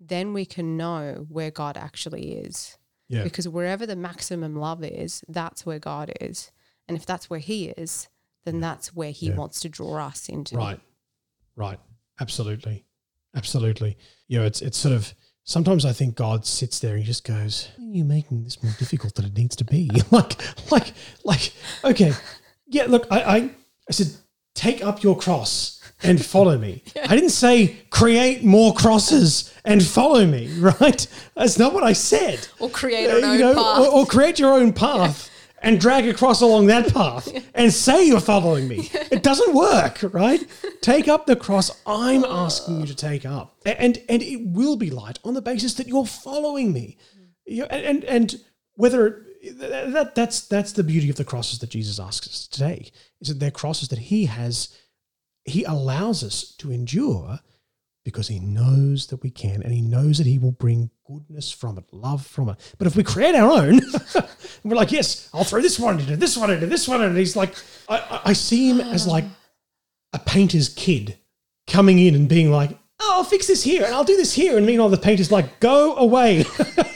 then 0.00 0.32
we 0.32 0.44
can 0.44 0.76
know 0.76 1.26
where 1.28 1.50
God 1.50 1.76
actually 1.76 2.32
is. 2.34 2.76
Yeah. 3.08 3.22
Because 3.22 3.48
wherever 3.48 3.86
the 3.86 3.96
maximum 3.96 4.56
love 4.56 4.82
is, 4.84 5.22
that's 5.28 5.64
where 5.64 5.78
God 5.78 6.12
is. 6.20 6.50
And 6.88 6.96
if 6.96 7.06
that's 7.06 7.30
where 7.30 7.38
He 7.40 7.68
is, 7.70 8.08
then 8.44 8.60
that's 8.60 8.94
where 8.94 9.10
He 9.12 9.28
Yeah. 9.28 9.36
wants 9.36 9.60
to 9.60 9.68
draw 9.68 10.06
us 10.06 10.28
into. 10.28 10.56
Right. 10.56 10.80
Right. 11.54 11.80
Absolutely. 12.20 12.84
Absolutely. 13.34 13.96
You 14.28 14.38
know, 14.40 14.44
it's 14.46 14.62
it's 14.62 14.78
sort 14.78 14.94
of 14.94 15.14
sometimes 15.44 15.84
I 15.84 15.92
think 15.92 16.16
God 16.16 16.44
sits 16.46 16.78
there 16.80 16.92
and 16.94 17.00
he 17.00 17.06
just 17.06 17.24
goes, 17.24 17.68
Why 17.76 17.84
are 17.84 17.88
you 17.92 18.04
making 18.04 18.44
this 18.44 18.62
more 18.62 18.72
difficult 18.78 19.14
than 19.14 19.24
it 19.26 19.36
needs 19.36 19.56
to 19.56 19.64
be? 19.64 19.90
like, 20.10 20.36
like, 20.72 20.92
like, 21.24 21.52
okay. 21.84 22.12
Yeah, 22.66 22.86
look, 22.86 23.06
I, 23.10 23.22
I 23.22 23.36
I 23.88 23.92
said, 23.92 24.08
take 24.56 24.82
up 24.84 25.02
your 25.02 25.16
cross 25.16 25.80
and 26.02 26.22
follow 26.24 26.58
me. 26.58 26.82
I 27.08 27.14
didn't 27.14 27.30
say 27.30 27.76
create 27.90 28.42
more 28.42 28.74
crosses 28.74 29.54
and 29.64 29.82
follow 29.82 30.26
me, 30.26 30.48
right? 30.58 31.06
That's 31.36 31.58
not 31.58 31.72
what 31.72 31.84
I 31.84 31.92
said. 31.94 32.48
Or 32.58 32.68
create 32.68 33.08
Uh, 33.08 33.14
our 33.14 33.24
own 33.24 33.32
you 33.34 33.38
know, 33.40 33.54
path. 33.54 33.78
Or, 33.80 33.86
or 33.88 34.06
create 34.06 34.38
your 34.38 34.52
own 34.54 34.72
path 34.72 35.30
and 35.62 35.80
drag 35.80 36.06
across 36.06 36.42
along 36.42 36.66
that 36.66 36.92
path 36.92 37.28
and 37.54 37.72
say 37.72 38.06
you're 38.06 38.20
following 38.20 38.68
me. 38.68 38.90
It 39.10 39.22
doesn't 39.22 39.54
work, 39.54 40.00
right? 40.12 40.44
Take 40.82 41.08
up 41.08 41.24
the 41.26 41.36
cross 41.36 41.70
I'm 41.86 42.24
asking 42.24 42.80
you 42.80 42.86
to 42.86 42.94
take 42.94 43.24
up. 43.24 43.56
And 43.64 43.98
and 44.08 44.22
it 44.22 44.40
will 44.48 44.76
be 44.76 44.90
light 44.90 45.18
on 45.24 45.32
the 45.34 45.42
basis 45.42 45.74
that 45.74 45.86
you're 45.88 46.06
following 46.06 46.72
me. 46.72 46.98
You- 47.46 47.64
and, 47.70 47.84
and 47.84 48.04
and 48.04 48.40
whether 48.74 49.22
that, 49.58 49.92
that 49.92 50.14
that's 50.14 50.40
that's 50.46 50.72
the 50.72 50.84
beauty 50.84 51.08
of 51.08 51.16
the 51.16 51.24
crosses 51.24 51.58
that 51.60 51.70
Jesus 51.70 51.98
asks 51.98 52.26
us 52.28 52.46
to 52.48 52.58
take. 52.58 52.92
Is 53.20 53.28
that 53.28 53.40
they're 53.40 53.50
crosses 53.50 53.88
that 53.88 53.98
He 53.98 54.26
has, 54.26 54.76
He 55.44 55.64
allows 55.64 56.22
us 56.22 56.54
to 56.58 56.70
endure 56.70 57.40
because 58.04 58.28
He 58.28 58.38
knows 58.38 59.08
that 59.08 59.22
we 59.22 59.30
can, 59.30 59.62
and 59.62 59.72
He 59.72 59.80
knows 59.80 60.18
that 60.18 60.26
He 60.26 60.38
will 60.38 60.52
bring 60.52 60.90
goodness 61.06 61.50
from 61.50 61.78
it, 61.78 61.84
love 61.92 62.26
from 62.26 62.48
it. 62.50 62.74
But 62.78 62.86
if 62.86 62.96
we 62.96 63.02
create 63.02 63.34
our 63.34 63.50
own, 63.50 63.80
we're 64.64 64.76
like, 64.76 64.92
yes, 64.92 65.28
I'll 65.32 65.44
throw 65.44 65.60
this 65.60 65.78
one 65.78 65.98
into 65.98 66.16
this 66.16 66.36
one 66.36 66.50
into 66.50 66.66
this 66.66 66.86
one, 66.86 67.02
and 67.02 67.16
He's 67.16 67.36
like, 67.36 67.54
I, 67.88 68.20
I- 68.26 68.32
see 68.32 68.68
Him 68.68 68.80
as 68.80 69.06
ah. 69.06 69.12
like 69.12 69.24
a 70.12 70.18
painter's 70.18 70.68
kid 70.68 71.18
coming 71.66 71.98
in 71.98 72.14
and 72.14 72.28
being 72.28 72.50
like, 72.50 72.70
oh, 73.00 73.12
I'll 73.16 73.24
fix 73.24 73.46
this 73.46 73.62
here 73.62 73.84
and 73.84 73.94
I'll 73.94 74.04
do 74.04 74.16
this 74.16 74.32
here. 74.32 74.56
And 74.56 74.66
meanwhile, 74.66 74.88
the 74.88 74.96
painter's 74.96 75.32
like, 75.32 75.60
go 75.60 75.96
away. 75.96 76.44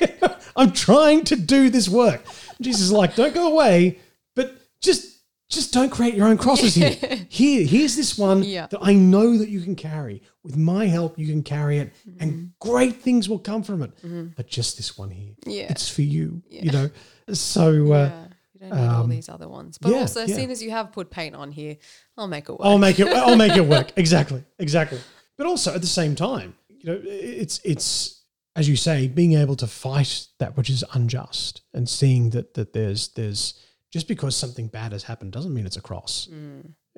I'm 0.56 0.72
trying 0.72 1.24
to 1.24 1.36
do 1.36 1.70
this 1.70 1.88
work. 1.88 2.24
And 2.56 2.64
Jesus 2.64 2.82
is 2.82 2.92
like, 2.92 3.14
don't 3.14 3.34
go 3.34 3.52
away, 3.52 3.98
but 4.34 4.54
just 4.80 5.09
just 5.50 5.72
don't 5.72 5.90
create 5.90 6.14
your 6.14 6.28
own 6.28 6.38
crosses 6.38 6.74
here. 6.74 6.96
Here, 7.28 7.66
here's 7.66 7.96
this 7.96 8.16
one 8.16 8.42
Yeah. 8.42 8.66
that 8.68 8.78
I 8.80 8.94
know 8.94 9.36
that 9.36 9.48
you 9.48 9.60
can 9.60 9.76
carry. 9.76 10.22
With 10.42 10.56
my 10.56 10.86
help, 10.86 11.18
you 11.18 11.26
can 11.26 11.42
carry 11.42 11.78
it, 11.78 11.92
and 12.18 12.32
mm-hmm. 12.32 12.44
great 12.60 12.96
things 13.02 13.28
will 13.28 13.38
come 13.38 13.62
from 13.62 13.82
it. 13.82 13.94
Mm-hmm. 13.96 14.28
But 14.36 14.46
just 14.46 14.76
this 14.76 14.96
one 14.96 15.10
here, 15.10 15.34
Yeah. 15.44 15.66
it's 15.70 15.88
for 15.88 16.02
you. 16.02 16.42
You 16.48 16.70
know. 16.70 16.90
So 17.32 17.92
uh. 17.92 18.26
You 18.60 18.68
don't 18.68 18.78
need 18.78 18.88
all 18.88 19.02
um, 19.04 19.10
these 19.10 19.28
other 19.30 19.48
ones. 19.48 19.78
But 19.78 19.92
yeah, 19.92 20.00
also, 20.00 20.20
yeah. 20.20 20.34
seeing 20.34 20.50
as 20.50 20.62
you 20.62 20.70
have 20.70 20.92
put 20.92 21.10
paint 21.10 21.34
on 21.34 21.50
here, 21.50 21.78
I'll 22.18 22.28
make 22.28 22.48
it 22.48 22.52
work. 22.52 22.60
I'll 22.62 22.78
make 22.78 23.00
it. 23.00 23.08
I'll 23.08 23.36
make 23.36 23.56
it 23.56 23.66
work. 23.66 23.92
Exactly. 23.96 24.44
Exactly. 24.58 25.00
But 25.38 25.46
also 25.46 25.74
at 25.74 25.80
the 25.80 25.86
same 25.86 26.14
time, 26.14 26.54
you 26.68 26.84
know, 26.84 27.00
it's 27.02 27.60
it's 27.64 28.20
as 28.56 28.68
you 28.68 28.76
say, 28.76 29.08
being 29.08 29.32
able 29.32 29.56
to 29.56 29.66
fight 29.66 30.26
that 30.38 30.56
which 30.56 30.68
is 30.68 30.84
unjust 30.92 31.62
and 31.72 31.88
seeing 31.88 32.30
that 32.30 32.54
that 32.54 32.72
there's 32.72 33.08
there's 33.08 33.54
just 33.90 34.06
because 34.08 34.36
something 34.36 34.68
bad 34.68 34.92
has 34.92 35.02
happened 35.04 35.32
doesn't 35.32 35.52
mean 35.52 35.66
it's 35.66 35.76
a 35.76 35.80
cross. 35.80 36.28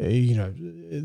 Uh, 0.00 0.07
You 0.09 0.37
know 0.37 0.52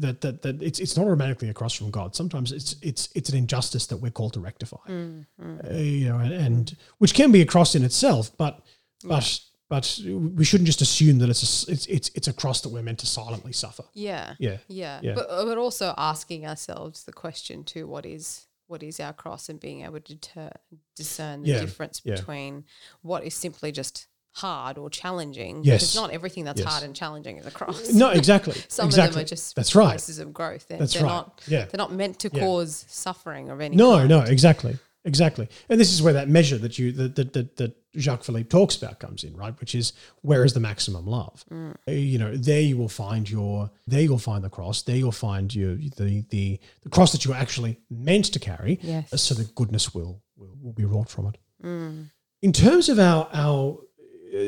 that 0.02 0.21
that 0.21 0.41
that 0.43 0.62
it's 0.62 0.80
it's 0.80 0.95
not 0.97 1.06
automatically 1.08 1.50
a 1.50 1.54
cross 1.54 1.73
from 1.73 1.91
God. 1.91 2.15
Sometimes 2.15 2.52
it's 2.52 2.76
it's 2.82 3.10
it's 3.15 3.30
an 3.30 3.38
injustice 3.38 3.86
that 3.88 3.97
we're 3.97 4.12
called 4.12 4.34
to 4.34 4.39
rectify. 4.39 4.78
Uh, 4.88 5.73
you 5.73 6.08
know, 6.10 6.17
and, 6.19 6.34
and 6.34 6.78
which 6.97 7.13
can 7.13 7.32
be 7.32 7.41
a 7.41 7.45
cross 7.45 7.76
in 7.76 7.84
itself, 7.84 8.32
but 8.38 8.62
but 9.04 9.39
but 9.69 10.00
we 10.38 10.45
shouldn't 10.45 10.67
just 10.67 10.82
assume 10.82 11.19
that 11.19 11.30
it's 11.30 11.43
a, 11.67 11.71
it's 11.71 11.86
it's 11.88 12.10
it's 12.15 12.28
a 12.30 12.34
cross 12.34 12.62
that 12.62 12.69
we're 12.69 12.82
meant 12.84 13.00
to 13.00 13.08
silently 13.08 13.52
suffer. 13.54 13.84
yeah. 13.93 14.36
Yeah. 14.39 14.58
Yeah. 14.69 15.00
Yeah. 15.04 15.15
But, 15.15 15.28
but 15.28 15.58
also 15.58 15.93
asking 15.97 16.45
ourselves 16.47 17.04
the 17.04 17.12
question 17.13 17.63
too, 17.65 17.86
what 17.88 18.06
is 18.06 18.47
what 18.67 18.84
is 18.84 19.00
our 19.00 19.13
cross 19.13 19.50
and 19.50 19.60
being 19.60 19.82
able 19.82 20.00
to 20.00 20.13
deter, 20.15 20.50
discern 20.95 21.41
the 21.43 21.50
Yeah, 21.50 21.62
difference 21.62 22.02
yeah. 22.06 22.15
between 22.15 22.63
what 23.02 23.23
is 23.26 23.34
simply 23.34 23.71
just 23.73 24.08
hard 24.38 24.78
or 24.78 24.89
challenging. 24.89 25.63
Yes. 25.63 25.82
Because 25.82 25.95
not 25.95 26.12
everything 26.12 26.43
that's 26.45 26.60
Yes. 26.62 26.69
hard 26.69 26.84
and 26.84 26.95
challenging 26.95 27.38
is 27.38 27.45
a 27.45 27.52
cross. 27.52 27.91
No, 27.93 28.10
exactly. 28.12 28.54
Some 28.67 28.86
exactly. 28.88 29.08
of 29.10 29.13
them 29.15 29.21
are 29.23 29.28
just 29.28 29.56
that's 29.56 29.76
right. 29.76 30.10
of 30.19 30.34
growth. 30.34 30.67
They're, 30.67 30.78
That's 30.78 30.93
they're 30.93 31.04
right. 31.04 31.10
not 31.10 31.41
Yeah. 31.47 31.65
they're 31.65 31.78
not 31.78 31.91
meant 31.93 32.19
to 32.19 32.30
Yeah. 32.32 32.41
cause 32.41 32.86
suffering 32.88 33.50
of 33.50 33.60
any 33.62 33.76
No, 33.76 33.97
kind. 33.97 34.10
no, 34.10 34.21
exactly, 34.21 34.78
exactly. 35.06 35.50
And 35.69 35.80
this 35.80 35.91
is 35.91 36.02
where 36.02 36.13
that 36.13 36.30
measure 36.30 36.58
that 36.60 36.78
you 36.78 36.91
that 36.93 37.15
that, 37.15 37.34
that, 37.34 37.56
that 37.58 37.76
Jacques 37.97 38.23
Philippe 38.23 38.50
talks 38.50 38.76
about 38.76 39.00
comes 39.00 39.23
in, 39.23 39.36
right? 39.36 39.60
Which 39.60 39.73
is 39.73 39.93
where 40.21 40.43
is 40.45 40.54
the 40.54 40.60
maximum 40.60 41.08
love? 41.08 41.43
Mm. 41.52 41.73
Uh, 41.88 41.91
You 41.91 42.19
know, 42.19 42.38
there 42.38 42.62
you 42.62 42.78
will 42.78 42.89
find 42.89 43.28
your 43.28 43.71
there 43.88 44.02
you'll 44.02 44.19
find 44.19 44.43
the 44.43 44.50
cross. 44.52 44.84
There 44.84 44.95
you'll 44.95 45.12
find 45.12 45.54
your 45.56 45.76
the 45.76 46.23
the 46.30 46.60
the 46.84 46.89
cross 46.89 47.12
that 47.12 47.26
you 47.26 47.32
are 47.34 47.38
actually 47.41 47.80
meant 47.89 48.26
to 48.34 48.39
carry. 48.39 48.80
Yes. 48.84 49.19
So 49.21 49.34
that 49.36 49.56
goodness 49.56 49.95
will 49.95 50.21
will, 50.38 50.56
will 50.62 50.73
be 50.73 50.86
wrought 50.86 51.10
from 51.10 51.26
it. 51.28 51.38
Mm. 51.63 52.12
In 52.43 52.54
terms 52.54 52.88
of 52.88 53.00
our 53.00 53.28
our 53.34 53.80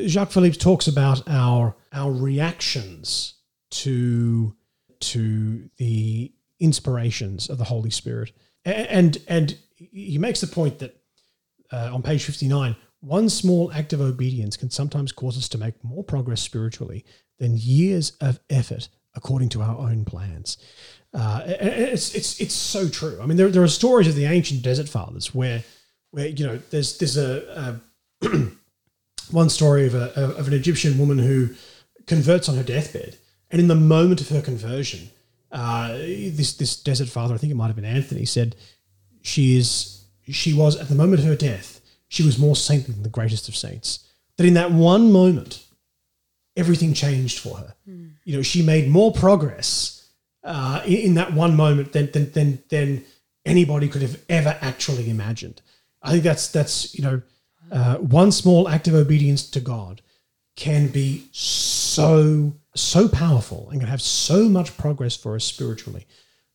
Jacques 0.07 0.31
Philippe 0.31 0.57
talks 0.57 0.87
about 0.87 1.27
our 1.27 1.75
our 1.93 2.11
reactions 2.11 3.35
to 3.71 4.55
to 4.99 5.69
the 5.77 6.31
inspirations 6.59 7.49
of 7.49 7.57
the 7.57 7.63
Holy 7.63 7.89
Spirit, 7.89 8.31
and 8.65 9.17
and 9.27 9.57
he 9.75 10.17
makes 10.17 10.41
the 10.41 10.47
point 10.47 10.79
that 10.79 11.01
uh, 11.71 11.89
on 11.93 12.01
page 12.01 12.23
fifty 12.23 12.47
nine, 12.47 12.75
one 12.99 13.29
small 13.29 13.71
act 13.71 13.93
of 13.93 14.01
obedience 14.01 14.57
can 14.57 14.69
sometimes 14.69 15.11
cause 15.11 15.37
us 15.37 15.47
to 15.49 15.57
make 15.57 15.81
more 15.83 16.03
progress 16.03 16.41
spiritually 16.41 17.05
than 17.37 17.55
years 17.55 18.11
of 18.21 18.39
effort 18.49 18.89
according 19.15 19.49
to 19.49 19.61
our 19.61 19.77
own 19.77 20.05
plans. 20.05 20.57
Uh, 21.13 21.41
it's 21.45 22.13
it's 22.13 22.39
it's 22.39 22.53
so 22.53 22.87
true. 22.87 23.19
I 23.21 23.25
mean, 23.25 23.37
there, 23.37 23.49
there 23.49 23.63
are 23.63 23.67
stories 23.67 24.07
of 24.07 24.15
the 24.15 24.25
ancient 24.25 24.61
desert 24.61 24.87
fathers 24.87 25.33
where 25.33 25.63
where 26.11 26.27
you 26.27 26.45
know 26.45 26.57
there's 26.69 26.97
there's 26.97 27.17
a, 27.17 27.79
a 28.21 28.27
one 29.31 29.49
story 29.49 29.85
of, 29.87 29.95
a, 29.95 30.13
of 30.37 30.47
an 30.47 30.53
Egyptian 30.53 30.97
woman 30.97 31.19
who 31.19 31.49
converts 32.05 32.49
on 32.49 32.55
her 32.55 32.63
deathbed, 32.63 33.17
and 33.51 33.61
in 33.61 33.67
the 33.67 33.75
moment 33.75 34.21
of 34.21 34.29
her 34.29 34.41
conversion, 34.41 35.09
uh, 35.51 35.89
this 35.89 36.53
this 36.53 36.75
desert 36.75 37.07
father, 37.07 37.33
I 37.33 37.37
think 37.37 37.51
it 37.51 37.55
might 37.55 37.67
have 37.67 37.75
been 37.75 37.85
Anthony, 37.85 38.25
said 38.25 38.55
she 39.21 39.57
is 39.57 40.05
she 40.27 40.53
was 40.53 40.75
at 40.75 40.89
the 40.89 40.95
moment 40.95 41.19
of 41.21 41.25
her 41.25 41.35
death, 41.35 41.81
she 42.07 42.23
was 42.23 42.37
more 42.37 42.55
saintly 42.55 42.93
than 42.93 43.03
the 43.03 43.09
greatest 43.09 43.47
of 43.49 43.55
saints. 43.55 44.05
That 44.37 44.45
in 44.45 44.53
that 44.53 44.71
one 44.71 45.11
moment, 45.11 45.65
everything 46.55 46.93
changed 46.93 47.39
for 47.39 47.57
her. 47.57 47.75
You 48.25 48.37
know, 48.37 48.41
she 48.43 48.61
made 48.61 48.87
more 48.87 49.11
progress 49.11 50.07
uh, 50.43 50.81
in, 50.85 50.97
in 50.97 51.13
that 51.15 51.33
one 51.33 51.55
moment 51.55 51.93
than 51.93 52.11
than 52.11 52.31
than 52.31 52.63
than 52.69 53.05
anybody 53.45 53.87
could 53.87 54.01
have 54.01 54.21
ever 54.29 54.57
actually 54.61 55.09
imagined. 55.09 55.61
I 56.01 56.11
think 56.11 56.23
that's 56.23 56.47
that's 56.47 56.95
you 56.95 57.03
know 57.03 57.21
uh, 57.71 57.95
one 57.97 58.31
small 58.31 58.67
act 58.67 58.87
of 58.87 58.93
obedience 58.93 59.49
to 59.49 59.59
God 59.59 60.01
can 60.55 60.87
be 60.87 61.27
so 61.31 62.53
so 62.75 63.07
powerful 63.07 63.69
and 63.71 63.79
can 63.79 63.89
have 63.89 64.01
so 64.01 64.47
much 64.47 64.77
progress 64.77 65.15
for 65.15 65.35
us 65.35 65.43
spiritually 65.43 66.05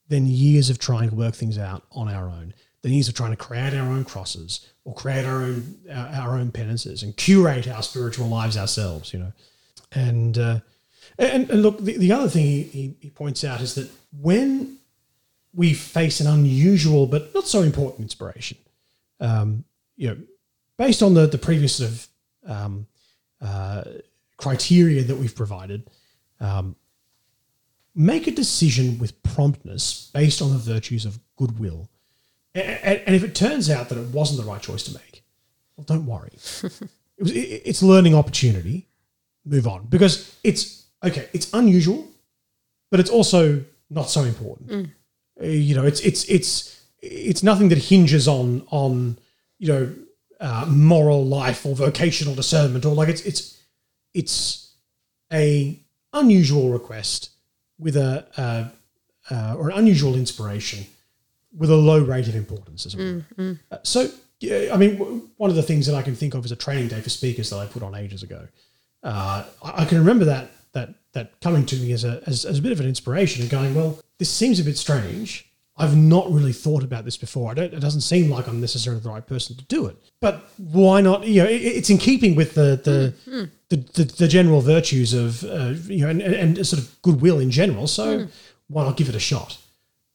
than 0.08 0.26
years 0.26 0.70
of 0.70 0.78
trying 0.78 1.10
to 1.10 1.14
work 1.14 1.34
things 1.34 1.58
out 1.58 1.82
on 1.92 2.08
our 2.08 2.28
own, 2.28 2.54
than 2.82 2.92
years 2.92 3.08
of 3.08 3.14
trying 3.14 3.30
to 3.30 3.36
create 3.36 3.74
our 3.74 3.86
own 3.86 4.04
crosses 4.04 4.68
or 4.84 4.94
create 4.94 5.24
our 5.24 5.42
own 5.42 5.76
our, 5.90 6.06
our 6.06 6.38
own 6.38 6.50
penances 6.50 7.02
and 7.02 7.16
curate 7.16 7.66
our 7.66 7.82
spiritual 7.82 8.28
lives 8.28 8.56
ourselves. 8.56 9.12
You 9.12 9.20
know, 9.20 9.32
and 9.92 10.38
uh, 10.38 10.60
and, 11.18 11.50
and 11.50 11.62
look, 11.62 11.78
the, 11.78 11.96
the 11.96 12.12
other 12.12 12.28
thing 12.28 12.44
he, 12.44 12.62
he, 12.62 12.96
he 13.00 13.10
points 13.10 13.44
out 13.44 13.60
is 13.60 13.74
that 13.76 13.90
when 14.20 14.78
we 15.54 15.72
face 15.72 16.20
an 16.20 16.26
unusual 16.26 17.06
but 17.06 17.32
not 17.34 17.46
so 17.46 17.62
important 17.62 18.00
inspiration, 18.00 18.58
um, 19.20 19.64
you 19.96 20.08
know, 20.08 20.16
based 20.76 21.02
on 21.02 21.14
the 21.14 21.26
the 21.26 21.38
previous 21.38 21.76
sort 21.76 21.90
of 21.90 22.08
um, 22.46 22.86
uh, 23.40 23.84
criteria 24.36 25.02
that 25.02 25.16
we've 25.16 25.34
provided, 25.34 25.88
um, 26.40 26.76
make 27.94 28.26
a 28.26 28.30
decision 28.30 28.98
with 28.98 29.22
promptness 29.22 30.10
based 30.12 30.42
on 30.42 30.50
the 30.50 30.58
virtues 30.58 31.04
of 31.04 31.18
goodwill. 31.36 31.88
A- 32.54 32.60
a- 32.60 33.06
And 33.06 33.14
if 33.16 33.24
it 33.24 33.34
turns 33.34 33.70
out 33.70 33.88
that 33.88 33.98
it 33.98 34.08
wasn't 34.08 34.40
the 34.44 34.50
right 34.50 34.60
choice 34.62 34.82
to 34.84 34.92
make, 34.92 35.22
well, 35.76 35.84
don't 35.84 36.06
worry. 36.06 36.32
it 36.62 37.22
was, 37.22 37.30
it- 37.32 37.62
it's 37.64 37.82
learning 37.82 38.14
opportunity. 38.14 38.86
Move 39.46 39.66
on 39.68 39.86
because 39.90 40.34
it's 40.42 40.84
okay. 41.02 41.28
It's 41.34 41.52
unusual, 41.52 42.08
but 42.90 42.98
it's 42.98 43.10
also 43.10 43.62
not 43.90 44.08
so 44.08 44.22
important. 44.24 44.90
Uh, 45.38 45.46
you 45.46 45.74
know, 45.74 45.84
it's 45.84 46.00
it's 46.00 46.24
it's 46.24 46.82
it's 47.02 47.42
nothing 47.42 47.68
that 47.68 47.76
hinges 47.76 48.26
on 48.26 48.66
on 48.70 49.18
you 49.58 49.68
know 49.68 49.94
uh, 50.44 50.66
moral 50.68 51.24
life 51.24 51.64
or 51.66 51.74
vocational 51.74 52.34
discernment 52.34 52.84
or 52.84 52.94
like 52.94 53.08
it's 53.08 53.22
it's 53.30 53.40
it's 54.12 54.74
a 55.32 55.80
unusual 56.12 56.70
request 56.70 57.30
with 57.78 57.96
a 57.96 58.10
uh, 58.36 59.34
uh, 59.34 59.56
or 59.58 59.70
an 59.70 59.78
unusual 59.78 60.14
inspiration 60.14 60.80
with 61.56 61.70
a 61.70 61.76
low 61.90 62.00
rate 62.12 62.28
of 62.28 62.34
importance 62.36 62.84
as 62.86 62.94
were. 62.96 63.24
Uh, 63.70 63.78
so 63.82 64.10
yeah, 64.40 64.74
I 64.74 64.76
mean, 64.76 64.98
w- 64.98 65.28
one 65.38 65.50
of 65.50 65.56
the 65.56 65.62
things 65.62 65.86
that 65.86 65.94
I 65.94 66.02
can 66.02 66.14
think 66.14 66.34
of 66.34 66.44
as 66.44 66.52
a 66.52 66.56
training 66.56 66.88
day 66.88 67.00
for 67.00 67.10
speakers 67.10 67.48
that 67.50 67.58
I 67.58 67.66
put 67.66 67.82
on 67.82 67.94
ages 67.94 68.22
ago. 68.22 68.46
Uh, 69.02 69.44
I 69.62 69.82
I 69.82 69.84
can 69.86 69.98
remember 69.98 70.26
that 70.26 70.50
that 70.72 70.94
that 71.12 71.40
coming 71.40 71.64
to 71.66 71.76
me 71.76 71.92
as 71.92 72.04
a 72.04 72.22
as, 72.26 72.44
as 72.44 72.58
a 72.58 72.62
bit 72.62 72.72
of 72.72 72.80
an 72.80 72.86
inspiration 72.86 73.42
and 73.42 73.50
going, 73.50 73.74
well, 73.74 73.98
this 74.18 74.30
seems 74.30 74.60
a 74.60 74.64
bit 74.64 74.76
strange. 74.76 75.48
I've 75.76 75.96
not 75.96 76.30
really 76.30 76.52
thought 76.52 76.84
about 76.84 77.04
this 77.04 77.16
before. 77.16 77.50
I 77.50 77.54
don't. 77.54 77.74
It 77.74 77.80
doesn't 77.80 78.02
seem 78.02 78.30
like 78.30 78.46
I'm 78.46 78.60
necessarily 78.60 79.00
the 79.00 79.08
right 79.08 79.26
person 79.26 79.56
to 79.56 79.64
do 79.64 79.86
it. 79.86 79.96
But 80.20 80.48
why 80.56 81.00
not? 81.00 81.26
You 81.26 81.42
know, 81.42 81.48
it, 81.48 81.62
it's 81.62 81.90
in 81.90 81.98
keeping 81.98 82.36
with 82.36 82.54
the 82.54 82.80
the, 82.82 83.14
mm. 83.28 83.50
the, 83.70 83.76
the 83.76 84.04
the 84.04 84.28
general 84.28 84.60
virtues 84.60 85.12
of 85.12 85.42
uh, 85.44 85.74
you 85.86 86.02
know 86.02 86.10
and, 86.10 86.22
and, 86.22 86.66
sort 86.66 86.80
of 86.80 87.02
goodwill 87.02 87.40
in 87.40 87.50
general. 87.50 87.88
So 87.88 88.20
mm. 88.20 88.30
why 88.68 88.84
not 88.84 88.96
give 88.96 89.08
it 89.08 89.16
a 89.16 89.20
shot? 89.20 89.58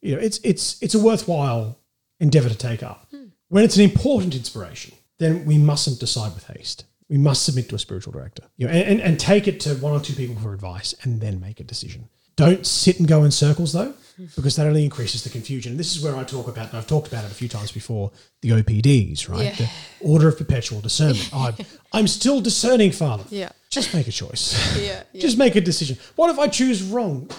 You 0.01 0.15
know, 0.15 0.21
it's 0.21 0.39
it's 0.45 0.81
it's 0.81 0.95
a 0.95 0.99
worthwhile 0.99 1.77
endeavor 2.21 2.47
to 2.47 2.57
take 2.57 2.81
up. 2.81 3.07
Mm. 3.13 3.31
When 3.49 3.65
it's 3.65 3.75
an 3.75 3.83
important 3.83 4.35
inspiration, 4.35 4.95
then 5.17 5.43
we 5.45 5.57
mustn't 5.57 5.99
decide 5.99 6.33
with 6.35 6.47
haste. 6.47 6.85
We 7.09 7.17
must 7.17 7.43
submit 7.43 7.67
to 7.69 7.75
a 7.75 7.79
spiritual 7.79 8.13
director, 8.13 8.43
you 8.55 8.67
know, 8.67 8.71
and, 8.71 8.83
and, 8.83 9.01
and 9.01 9.19
take 9.19 9.47
it 9.47 9.59
to 9.61 9.73
one 9.75 9.93
or 9.93 9.99
two 9.99 10.13
people 10.13 10.35
for 10.35 10.53
advice, 10.53 10.95
and 11.01 11.19
then 11.19 11.41
make 11.41 11.59
a 11.59 11.63
decision. 11.63 12.07
Don't 12.37 12.65
sit 12.65 12.99
and 12.99 13.07
go 13.07 13.25
in 13.25 13.31
circles 13.31 13.73
though, 13.73 13.93
because 14.35 14.55
that 14.55 14.67
only 14.67 14.83
increases 14.83 15.23
the 15.23 15.29
confusion. 15.29 15.71
And 15.73 15.79
this 15.79 15.95
is 15.95 16.03
where 16.03 16.15
I 16.15 16.23
talk 16.23 16.47
about, 16.47 16.69
and 16.69 16.77
I've 16.77 16.87
talked 16.87 17.07
about 17.07 17.25
it 17.25 17.31
a 17.31 17.33
few 17.33 17.47
times 17.47 17.71
before, 17.71 18.11
the 18.41 18.49
OPDs, 18.49 19.29
right? 19.29 19.45
Yeah. 19.45 19.67
The 19.99 20.07
order 20.07 20.27
of 20.27 20.37
perpetual 20.37 20.81
discernment. 20.81 21.29
I'm, 21.33 21.55
I'm 21.93 22.07
still 22.07 22.41
discerning, 22.41 22.91
Father. 22.91 23.23
Yeah. 23.29 23.49
Just 23.69 23.93
make 23.93 24.07
a 24.07 24.11
choice. 24.11 24.55
Yeah. 24.79 25.03
yeah. 25.13 25.21
Just 25.21 25.37
make 25.37 25.55
a 25.55 25.61
decision. 25.61 25.97
What 26.15 26.29
if 26.29 26.39
I 26.39 26.47
choose 26.47 26.81
wrong? 26.83 27.29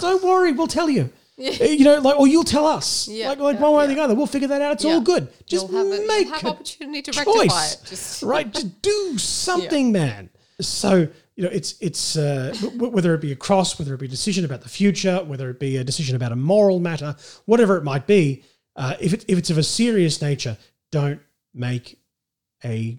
Don't 0.00 0.22
worry, 0.22 0.52
we'll 0.52 0.66
tell 0.66 0.90
you. 0.90 1.10
Yeah. 1.36 1.52
Uh, 1.58 1.64
you 1.64 1.84
know, 1.84 1.98
like, 2.00 2.20
or 2.20 2.26
you'll 2.28 2.44
tell 2.44 2.66
us. 2.66 3.08
Yeah, 3.08 3.30
Like, 3.30 3.38
like 3.38 3.56
yeah, 3.56 3.62
one 3.62 3.72
way 3.74 3.84
or 3.84 3.86
the 3.88 3.98
other. 4.02 4.14
We'll 4.14 4.26
figure 4.26 4.48
that 4.48 4.60
out. 4.60 4.72
It's 4.74 4.84
all 4.84 5.00
good. 5.00 5.28
Just 5.46 5.70
you'll 5.70 5.90
have, 5.90 6.00
a, 6.00 6.06
make 6.06 6.28
have 6.28 6.44
a 6.44 6.48
opportunity 6.48 7.00
to 7.02 7.12
rectify 7.18 7.64
it. 7.66 7.80
Just 7.86 8.22
right? 8.22 8.52
Just 8.52 8.82
do 8.82 9.16
something, 9.18 9.90
man. 9.90 10.28
So 10.60 11.08
you 11.40 11.46
know, 11.46 11.52
it's 11.52 11.76
it's 11.80 12.16
uh, 12.18 12.54
whether 12.76 13.14
it 13.14 13.22
be 13.22 13.32
a 13.32 13.36
cross, 13.36 13.78
whether 13.78 13.94
it 13.94 13.98
be 14.00 14.04
a 14.04 14.10
decision 14.10 14.44
about 14.44 14.60
the 14.60 14.68
future, 14.68 15.24
whether 15.24 15.48
it 15.48 15.58
be 15.58 15.78
a 15.78 15.84
decision 15.84 16.14
about 16.14 16.32
a 16.32 16.36
moral 16.36 16.80
matter, 16.80 17.16
whatever 17.46 17.78
it 17.78 17.82
might 17.82 18.06
be. 18.06 18.44
Uh, 18.76 18.94
if 19.00 19.14
it, 19.14 19.24
if 19.26 19.38
it's 19.38 19.48
of 19.48 19.56
a 19.56 19.62
serious 19.62 20.20
nature, 20.20 20.58
don't 20.92 21.22
make 21.54 21.98
a 22.62 22.98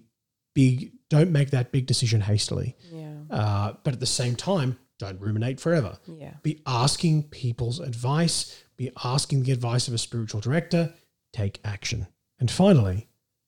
big 0.56 0.90
don't 1.08 1.30
make 1.30 1.50
that 1.50 1.70
big 1.70 1.86
decision 1.86 2.20
hastily. 2.20 2.74
yeah. 2.90 3.12
Uh, 3.30 3.74
but 3.84 3.94
at 3.94 4.00
the 4.00 4.06
same 4.06 4.34
time, 4.34 4.76
don't 4.98 5.20
ruminate 5.20 5.60
forever. 5.60 5.98
Yeah. 6.08 6.34
Be 6.42 6.62
asking 6.66 7.28
people's 7.28 7.78
advice, 7.78 8.60
be 8.76 8.90
asking 9.04 9.44
the 9.44 9.52
advice 9.52 9.86
of 9.86 9.94
a 9.94 9.98
spiritual 9.98 10.40
director, 10.40 10.92
take 11.32 11.60
action. 11.64 12.08
And 12.40 12.50
finally, 12.50 13.06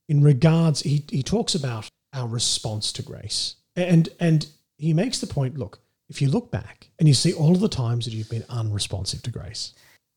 in 0.09 0.23
regards, 0.23 0.83
he, 0.83 1.05
he 1.11 1.25
talks 1.25 1.57
about 1.57 1.89
our 2.13 2.29
response 2.29 2.93
to 2.93 3.03
grace. 3.03 3.57
And 3.75 4.09
and 4.21 4.47
he 4.85 4.93
makes 4.95 5.19
the 5.21 5.27
point, 5.27 5.57
look, 5.59 5.81
if 6.09 6.21
you 6.21 6.29
look 6.29 6.51
back 6.51 6.89
and 6.99 7.09
you 7.09 7.15
see 7.15 7.33
all 7.33 7.53
of 7.53 7.61
the 7.61 7.69
times 7.69 8.05
that 8.05 8.13
you've 8.13 8.31
been 8.31 8.45
unresponsive 8.49 9.23
to 9.23 9.31
grace, 9.31 9.73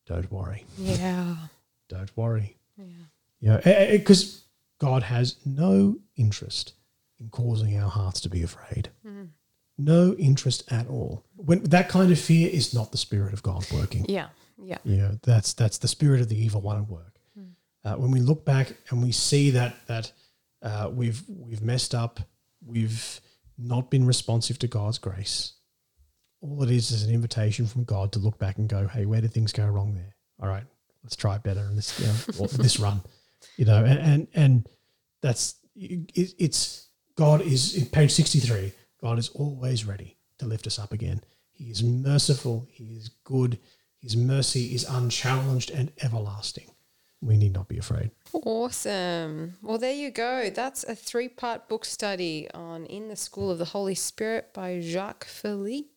don't 0.06 0.32
worry. 0.32 0.66
Yeah. 0.78 1.36
Don't 1.90 2.12
worry. 2.18 2.58
Yeah. 3.40 3.62
Yeah, 3.64 3.92
because 3.92 4.44
God 4.78 5.04
has 5.04 5.38
no 5.46 5.98
interest 6.18 6.74
in 7.18 7.30
causing 7.30 7.80
our 7.80 7.90
hearts 7.90 8.20
to 8.22 8.30
be 8.30 8.44
afraid. 8.44 8.90
No 9.78 10.14
interest 10.16 10.70
at 10.70 10.88
all. 10.90 11.24
When 11.38 11.64
that 11.64 11.88
kind 11.88 12.12
of 12.12 12.20
fear 12.20 12.50
is 12.50 12.74
not 12.74 12.92
the 12.92 12.98
spirit 12.98 13.32
of 13.32 13.42
God 13.44 13.66
working. 13.72 14.06
Yeah. 14.10 14.28
Yeah. 14.62 14.80
You 14.84 14.98
know, 14.98 15.12
that's 15.24 15.54
that's 15.54 15.78
the 15.78 15.88
spirit 15.88 16.20
of 16.20 16.28
the 16.28 16.38
evil 16.38 16.60
one 16.60 16.76
at 16.78 16.90
work. 16.90 17.14
Uh, 17.86 17.96
when 17.96 18.12
we 18.12 18.20
look 18.20 18.44
back 18.44 18.74
and 18.90 19.02
we 19.02 19.14
see 19.14 19.52
that 19.52 19.76
that 19.88 20.12
uh, 20.62 20.90
we've 20.92 21.24
we've 21.30 21.62
messed 21.62 21.96
up, 21.96 22.20
we've 22.66 23.22
not 23.58 23.90
been 23.90 24.06
responsive 24.06 24.60
to 24.60 24.68
God's 24.68 24.98
grace. 24.98 25.54
All 26.42 26.62
it 26.64 26.70
is 26.70 26.92
is 26.92 27.04
an 27.04 27.14
invitation 27.14 27.66
from 27.66 27.84
God 27.84 28.12
to 28.12 28.20
look 28.20 28.38
back 28.38 28.58
and 28.58 28.70
go, 28.70 28.88
"Hey, 28.88 29.06
where 29.06 29.22
did 29.22 29.34
things 29.34 29.52
go 29.52 29.66
wrong 29.66 29.96
there? 29.96 30.16
All 30.40 30.48
right, 30.48 30.66
let's 31.04 31.16
try 31.16 31.36
it 31.36 31.44
better 31.44 31.62
in 31.62 31.76
this 31.76 32.00
you 32.00 32.06
know, 32.08 32.48
this 32.48 32.80
run." 32.80 33.02
You 33.58 33.66
know, 33.66 33.84
and 33.84 34.00
and, 34.00 34.28
and 34.34 34.70
that's 35.22 35.56
it, 35.76 36.12
it's 36.16 36.90
God 37.16 37.42
is 37.42 37.76
in 37.76 37.88
page 37.88 38.12
sixty 38.12 38.40
three. 38.40 38.74
God 39.02 39.18
is 39.18 39.30
always 39.30 39.86
ready 39.86 40.18
to 40.40 40.46
lift 40.46 40.68
us 40.68 40.80
up 40.80 40.92
again. 40.92 41.22
He 41.52 41.66
is 41.66 41.84
merciful. 41.84 42.68
He 42.70 42.96
is 42.96 43.10
good. 43.24 43.60
His 44.00 44.16
mercy 44.16 44.76
is 44.76 44.86
unchallenged 44.88 45.72
and 45.72 45.92
everlasting. 46.04 46.70
We 47.22 47.36
need 47.36 47.54
not 47.54 47.68
be 47.68 47.78
afraid. 47.78 48.12
Awesome. 48.32 49.56
Well, 49.62 49.78
there 49.78 49.94
you 49.94 50.12
go. 50.12 50.50
That's 50.50 50.84
a 50.84 50.96
three 50.96 51.28
part 51.28 51.68
book 51.68 51.84
study 51.84 52.48
on 52.54 52.86
In 52.86 53.08
the 53.08 53.16
School 53.16 53.50
of 53.50 53.58
the 53.58 53.66
Holy 53.66 53.96
Spirit 53.96 54.54
by 54.54 54.80
Jacques 54.82 55.26
Philippe. 55.26 55.90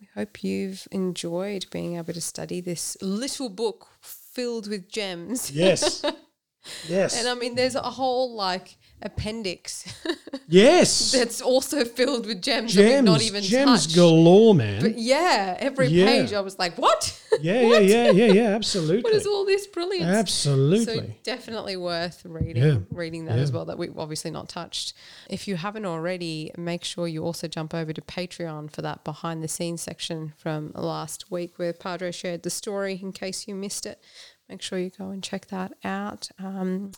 We 0.00 0.08
hope 0.14 0.42
you've 0.42 0.86
enjoyed 0.92 1.66
being 1.70 1.96
able 1.96 2.14
to 2.14 2.20
study 2.20 2.60
this 2.60 2.96
little 3.02 3.48
book 3.48 3.88
filled 4.00 4.68
with 4.68 4.88
gems. 4.88 5.50
Yes. 5.50 6.04
yes. 6.88 7.18
And 7.18 7.28
I 7.28 7.34
mean, 7.34 7.54
there's 7.54 7.74
a 7.74 7.82
whole 7.82 8.34
like 8.34 8.78
appendix 9.02 9.84
yes. 10.48 11.12
that's 11.12 11.40
also 11.40 11.84
filled 11.84 12.26
with 12.26 12.42
gems, 12.42 12.74
that 12.74 12.82
gems. 12.82 13.04
not 13.06 13.22
even 13.22 13.42
gems 13.42 13.84
touched. 13.86 13.96
galore, 13.96 14.54
man. 14.54 14.82
But 14.82 14.98
yeah, 14.98 15.56
every 15.58 15.88
Yeah. 15.88 16.06
page 16.06 16.32
I 16.32 16.40
was 16.40 16.58
like, 16.58 16.76
what? 16.78 17.18
yeah, 17.40 17.60
yeah, 17.60 17.68
What? 17.68 17.84
yeah, 17.84 18.10
yeah, 18.10 18.32
yeah. 18.32 18.48
Absolutely. 18.54 19.02
What 19.10 19.14
is 19.14 19.26
all 19.26 19.44
this 19.44 19.66
brilliance? 19.66 20.06
Absolutely. 20.16 20.84
So 20.98 21.06
definitely 21.22 21.76
worth 21.76 22.22
reading 22.24 22.62
Yeah. 22.62 22.78
reading 22.90 23.24
that 23.26 23.38
as 23.38 23.52
well 23.52 23.64
that 23.66 23.78
we've 23.78 23.98
obviously 23.98 24.30
not 24.30 24.48
touched. 24.48 24.92
If 25.28 25.46
you 25.48 25.56
haven't 25.56 25.86
already, 25.86 26.52
make 26.56 26.84
sure 26.84 27.06
you 27.08 27.24
also 27.24 27.48
jump 27.48 27.74
over 27.74 27.92
to 27.92 28.00
Patreon 28.00 28.70
for 28.70 28.82
that 28.82 29.04
behind 29.04 29.42
the 29.42 29.48
scenes 29.48 29.82
section 29.82 30.32
from 30.36 30.72
last 30.74 31.30
week 31.30 31.52
where 31.58 31.72
Padre 31.72 32.10
shared 32.12 32.42
the 32.42 32.50
story 32.50 32.98
in 33.02 33.12
case 33.12 33.46
you 33.48 33.54
missed 33.54 33.86
it. 33.86 34.00
Make 34.48 34.62
sure 34.62 34.78
you 34.78 34.90
go 34.90 35.10
and 35.10 35.22
check 35.22 35.46
that 35.46 35.72
out. 35.84 36.28
Um, 36.38 36.90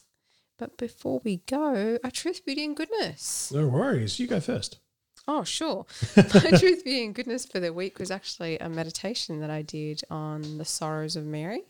but 0.62 0.77
before 0.77 1.20
we 1.25 1.38
go, 1.48 1.98
a 2.05 2.11
truth, 2.12 2.46
beauty, 2.46 2.64
and 2.64 2.77
goodness. 2.77 3.51
no 3.53 3.66
worries. 3.66 4.20
You 4.20 4.29
go 4.29 4.38
first. 4.38 4.79
Oh, 5.27 5.42
sure. 5.42 5.87
My 6.16 6.22
truth, 6.57 6.85
beauty, 6.85 7.05
and 7.05 7.12
goodness 7.12 7.44
for 7.44 7.59
the 7.59 7.72
week 7.72 7.98
was 7.98 8.12
actually 8.12 8.59
a 8.59 8.68
meditation 8.68 9.40
that 9.40 9.51
I 9.51 9.62
did 9.62 10.03
on 10.09 10.59
the 10.59 10.64
sorrows 10.64 11.16
of 11.16 11.25
Mary. 11.25 11.62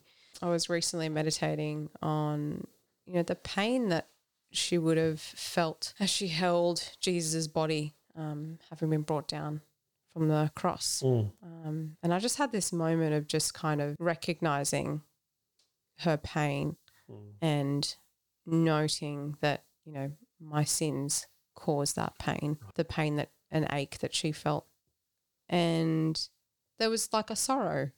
I 0.42 0.50
was 0.50 0.68
recently 0.68 1.08
meditating 1.08 1.88
on, 2.02 2.66
you 3.06 3.14
know, 3.14 3.22
the 3.22 3.34
pain 3.34 3.88
that 3.88 4.08
she 4.50 4.76
would 4.76 4.98
have 4.98 5.22
felt 5.22 5.94
as 5.98 6.10
she 6.10 6.28
held 6.28 6.90
Jesus' 7.00 7.46
body, 7.46 7.94
um, 8.14 8.58
having 8.68 8.90
been 8.90 9.00
brought 9.00 9.26
down 9.26 9.62
from 10.12 10.28
the 10.28 10.50
cross. 10.54 11.02
Um, 11.02 11.96
and 12.02 12.12
I 12.12 12.18
just 12.18 12.36
had 12.36 12.52
this 12.52 12.74
moment 12.74 13.14
of 13.14 13.26
just 13.26 13.54
kind 13.54 13.80
of 13.80 13.96
recognizing 13.98 15.00
her 16.00 16.18
pain 16.18 16.76
and 17.40 17.96
noting 18.46 19.36
that, 19.40 19.64
you 19.84 19.92
know, 19.92 20.12
my 20.40 20.64
sins 20.64 21.26
caused 21.54 21.96
that 21.96 22.18
pain, 22.18 22.58
the 22.74 22.84
pain 22.84 23.16
that 23.16 23.30
an 23.50 23.66
ache 23.72 23.98
that 23.98 24.14
she 24.14 24.32
felt. 24.32 24.66
And 25.48 26.20
there 26.78 26.90
was 26.90 27.12
like 27.12 27.30
a 27.30 27.36
sorrow 27.36 27.90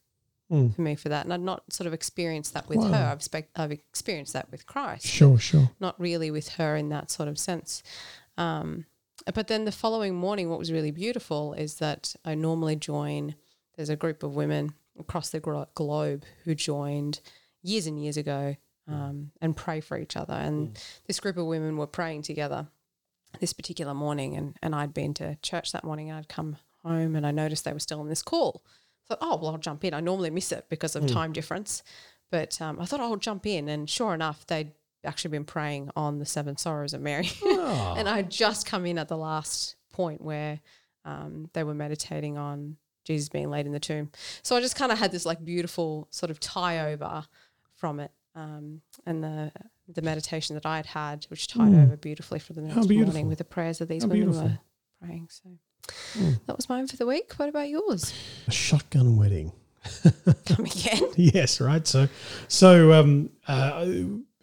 Mm. 0.52 0.74
for 0.76 0.82
me 0.82 0.94
for 0.94 1.08
that. 1.08 1.24
And 1.24 1.32
I'd 1.32 1.40
not 1.40 1.72
sort 1.72 1.86
of 1.86 1.94
experienced 1.94 2.52
that 2.52 2.68
with 2.68 2.82
her. 2.82 3.08
I've, 3.10 3.22
spec- 3.22 3.48
I've 3.56 3.72
experienced 3.72 4.34
that 4.34 4.50
with 4.50 4.66
Christ 4.66 5.06
Sure, 5.06 5.38
sure. 5.38 5.70
not 5.80 5.98
really 5.98 6.30
with 6.30 6.48
her 6.56 6.76
in 6.76 6.90
that 6.90 7.10
sort 7.10 7.30
of 7.30 7.38
sense. 7.38 7.82
Um, 8.36 8.84
but 9.34 9.46
then 9.46 9.64
the 9.64 9.72
following 9.72 10.14
morning, 10.14 10.50
what 10.50 10.58
was 10.58 10.70
really 10.70 10.90
beautiful 10.90 11.54
is 11.54 11.76
that 11.76 12.14
I 12.26 12.34
normally 12.34 12.76
join, 12.76 13.36
there's 13.76 13.88
a 13.88 13.96
group 13.96 14.22
of 14.22 14.36
women 14.36 14.74
across 14.98 15.30
the 15.30 15.40
glo- 15.40 15.66
globe 15.74 16.24
who 16.44 16.54
joined 16.54 17.20
years 17.62 17.86
and 17.86 17.98
years 18.00 18.18
ago 18.18 18.56
um, 18.88 19.30
and 19.40 19.56
pray 19.56 19.80
for 19.80 19.98
each 19.98 20.16
other. 20.16 20.34
And 20.34 20.78
this 21.06 21.20
group 21.20 21.36
of 21.36 21.46
women 21.46 21.76
were 21.76 21.86
praying 21.86 22.22
together 22.22 22.66
this 23.40 23.52
particular 23.52 23.94
morning. 23.94 24.36
And, 24.36 24.56
and 24.62 24.74
I'd 24.74 24.94
been 24.94 25.14
to 25.14 25.36
church 25.42 25.72
that 25.72 25.84
morning. 25.84 26.10
And 26.10 26.18
I'd 26.18 26.28
come 26.28 26.56
home 26.84 27.16
and 27.16 27.26
I 27.26 27.30
noticed 27.30 27.64
they 27.64 27.72
were 27.72 27.78
still 27.78 28.00
on 28.00 28.08
this 28.08 28.22
call. 28.22 28.62
I 28.66 29.08
thought, 29.08 29.18
oh, 29.20 29.36
well, 29.36 29.52
I'll 29.52 29.58
jump 29.58 29.84
in. 29.84 29.94
I 29.94 30.00
normally 30.00 30.30
miss 30.30 30.52
it 30.52 30.66
because 30.68 30.96
of 30.96 31.06
time 31.06 31.32
difference. 31.32 31.82
But 32.30 32.60
um, 32.60 32.80
I 32.80 32.84
thought 32.84 33.00
I'll 33.00 33.16
jump 33.16 33.46
in. 33.46 33.68
And 33.68 33.88
sure 33.88 34.14
enough, 34.14 34.46
they'd 34.46 34.72
actually 35.04 35.30
been 35.30 35.44
praying 35.44 35.90
on 35.96 36.18
the 36.18 36.26
seven 36.26 36.56
sorrows 36.56 36.94
of 36.94 37.00
Mary. 37.00 37.30
Ah. 37.66 37.94
and 37.96 38.08
I'd 38.08 38.30
just 38.30 38.66
come 38.66 38.84
in 38.84 38.98
at 38.98 39.08
the 39.08 39.16
last 39.16 39.76
point 39.90 40.20
where 40.20 40.60
um, 41.04 41.48
they 41.54 41.64
were 41.64 41.74
meditating 41.74 42.36
on 42.36 42.76
Jesus 43.04 43.28
being 43.28 43.50
laid 43.50 43.66
in 43.66 43.72
the 43.72 43.80
tomb. 43.80 44.10
So 44.42 44.56
I 44.56 44.60
just 44.60 44.76
kind 44.76 44.92
of 44.92 44.98
had 44.98 45.12
this 45.12 45.24
like 45.24 45.44
beautiful 45.44 46.08
sort 46.10 46.30
of 46.30 46.40
tie 46.40 46.92
over 46.92 47.24
from 47.76 48.00
it. 48.00 48.10
Um, 48.34 48.80
and 49.06 49.22
the 49.22 49.52
the 49.88 50.02
meditation 50.02 50.54
that 50.54 50.66
I 50.66 50.76
had 50.76 50.86
had, 50.86 51.24
which 51.28 51.46
tied 51.46 51.74
over 51.74 51.96
beautifully 51.96 52.38
for 52.38 52.52
the 52.54 52.62
next 52.62 52.88
morning 52.88 53.28
with 53.28 53.38
the 53.38 53.44
prayers 53.44 53.78
that 53.78 53.88
these 53.88 54.02
How 54.02 54.08
women 54.08 54.24
beautiful. 54.24 54.48
were 54.48 54.58
praying. 55.02 55.28
So 55.30 55.50
that 56.46 56.56
was 56.56 56.68
mine 56.68 56.86
for 56.86 56.96
the 56.96 57.06
week. 57.06 57.34
What 57.36 57.48
about 57.48 57.68
yours? 57.68 58.14
A 58.46 58.50
shotgun 58.50 59.16
wedding. 59.16 59.52
Come 60.46 60.64
again? 60.64 61.02
yes, 61.16 61.60
right. 61.60 61.86
So, 61.86 62.08
so 62.48 62.92
um, 62.94 63.30
uh, 63.46 63.86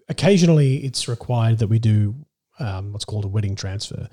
occasionally 0.08 0.78
it's 0.78 1.08
required 1.08 1.58
that 1.60 1.68
we 1.68 1.80
do 1.80 2.14
um, 2.60 2.92
what's 2.94 3.06
called 3.06 3.26
a 3.26 3.28
wedding 3.28 3.56
transfer. 3.56 4.08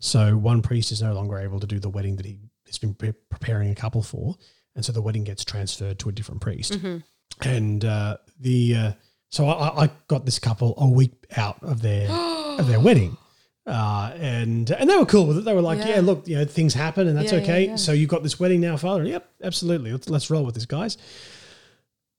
So 0.00 0.36
one 0.36 0.60
priest 0.60 0.92
is 0.92 1.00
no 1.00 1.14
longer 1.14 1.38
able 1.38 1.60
to 1.60 1.66
do 1.66 1.78
the 1.78 1.88
wedding 1.88 2.16
that 2.16 2.26
he 2.26 2.38
has 2.66 2.76
been 2.78 2.94
pre- 2.94 3.12
preparing 3.30 3.70
a 3.70 3.74
couple 3.74 4.02
for, 4.02 4.36
and 4.76 4.84
so 4.84 4.92
the 4.92 5.00
wedding 5.00 5.24
gets 5.24 5.44
transferred 5.44 5.98
to 6.00 6.10
a 6.10 6.12
different 6.12 6.42
priest. 6.42 6.78
And 7.40 7.84
uh, 7.84 8.18
the 8.38 8.76
uh, 8.76 8.92
so 9.34 9.48
I, 9.48 9.84
I 9.84 9.90
got 10.08 10.24
this 10.24 10.38
couple 10.38 10.74
a 10.78 10.88
week 10.88 11.12
out 11.36 11.58
of 11.62 11.82
their 11.82 12.08
of 12.60 12.66
their 12.68 12.80
wedding. 12.80 13.16
Uh, 13.66 14.12
and 14.18 14.70
and 14.72 14.90
they 14.90 14.96
were 14.96 15.06
cool 15.06 15.26
with 15.26 15.38
it. 15.38 15.44
They 15.46 15.54
were 15.54 15.62
like, 15.62 15.78
Yeah. 15.78 15.88
"Yeah, 15.96 16.00
look, 16.02 16.28
you 16.28 16.36
know, 16.36 16.44
things 16.44 16.74
happen, 16.74 17.08
and 17.08 17.16
that's 17.16 17.32
Yeah, 17.32 17.38
okay. 17.38 17.66
yeah. 17.68 17.76
So 17.76 17.92
you've 17.92 18.10
got 18.10 18.22
this 18.22 18.38
wedding 18.38 18.60
now, 18.60 18.76
Father? 18.76 19.04
Yep, 19.04 19.26
absolutely. 19.42 19.90
Let's 19.90 20.08
let's 20.10 20.28
roll 20.30 20.44
with 20.44 20.54
this, 20.54 20.66
guys." 20.66 20.98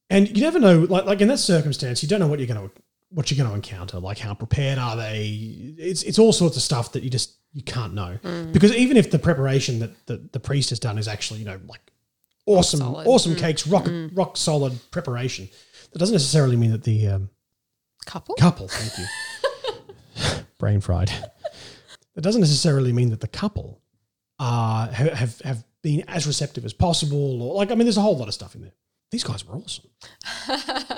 And 0.09 0.27
you 0.35 0.43
never 0.43 0.59
know, 0.59 0.79
like 0.81 1.05
like 1.05 1.21
in 1.21 1.27
that 1.29 1.37
circumstance, 1.39 2.01
you 2.03 2.09
don't 2.09 2.19
know 2.19 2.27
what 2.27 2.39
you're 2.39 2.47
going 2.47 2.67
to 2.69 2.75
what 3.09 3.29
you're 3.31 3.37
going 3.37 3.49
to 3.49 3.55
encounter. 3.55 3.99
Like 3.99 4.17
how 4.19 4.33
prepared 4.33 4.77
are 4.79 4.95
they? 4.95 5.73
It's 5.77 6.03
it's 6.03 6.19
all 6.19 6.33
sorts 6.33 6.57
of 6.57 6.63
stuff 6.63 6.91
that 6.93 7.03
you 7.03 7.09
just 7.09 7.33
you 7.53 7.61
can't 7.63 7.93
know 7.93 8.17
Mm. 8.23 8.51
because 8.51 8.73
even 8.75 8.97
if 8.97 9.11
the 9.11 9.19
preparation 9.19 9.79
that 9.79 9.91
the, 10.07 10.17
the 10.33 10.39
priest 10.39 10.69
has 10.71 10.79
done 10.79 10.97
is 10.97 11.07
actually 11.07 11.39
you 11.39 11.45
know 11.45 11.59
like 11.67 11.81
awesome, 12.47 12.81
awesome 12.81 13.35
cakes, 13.35 13.65
rock 13.67 13.87
rock 14.13 14.35
solid 14.37 14.73
preparation. 14.91 15.47
That 15.95 15.99
doesn't 15.99 16.13
necessarily 16.13 16.57
mean 16.57 16.71
that 16.71 16.83
the 16.83 17.07
um, 17.07 17.29
Couple? 18.05 18.35
couple, 18.35 18.67
thank 18.67 18.97
you, 18.97 20.43
brain 20.59 20.81
fried. 20.81 21.09
That 22.15 22.21
doesn't 22.21 22.41
necessarily 22.41 22.91
mean 22.91 23.11
that 23.11 23.21
the 23.21 23.29
couple 23.29 23.81
uh, 24.37 24.89
have 24.89 25.39
have 25.39 25.63
been 25.81 26.03
as 26.09 26.27
receptive 26.27 26.65
as 26.65 26.73
possible, 26.73 27.41
or 27.41 27.55
like 27.55 27.71
I 27.71 27.75
mean, 27.75 27.85
there's 27.85 27.95
a 27.95 28.01
whole 28.01 28.17
lot 28.17 28.27
of 28.27 28.33
stuff 28.33 28.55
in 28.55 28.61
there. 28.63 28.73
These 29.09 29.23
guys 29.23 29.47
were 29.47 29.55
awesome. 29.55 29.85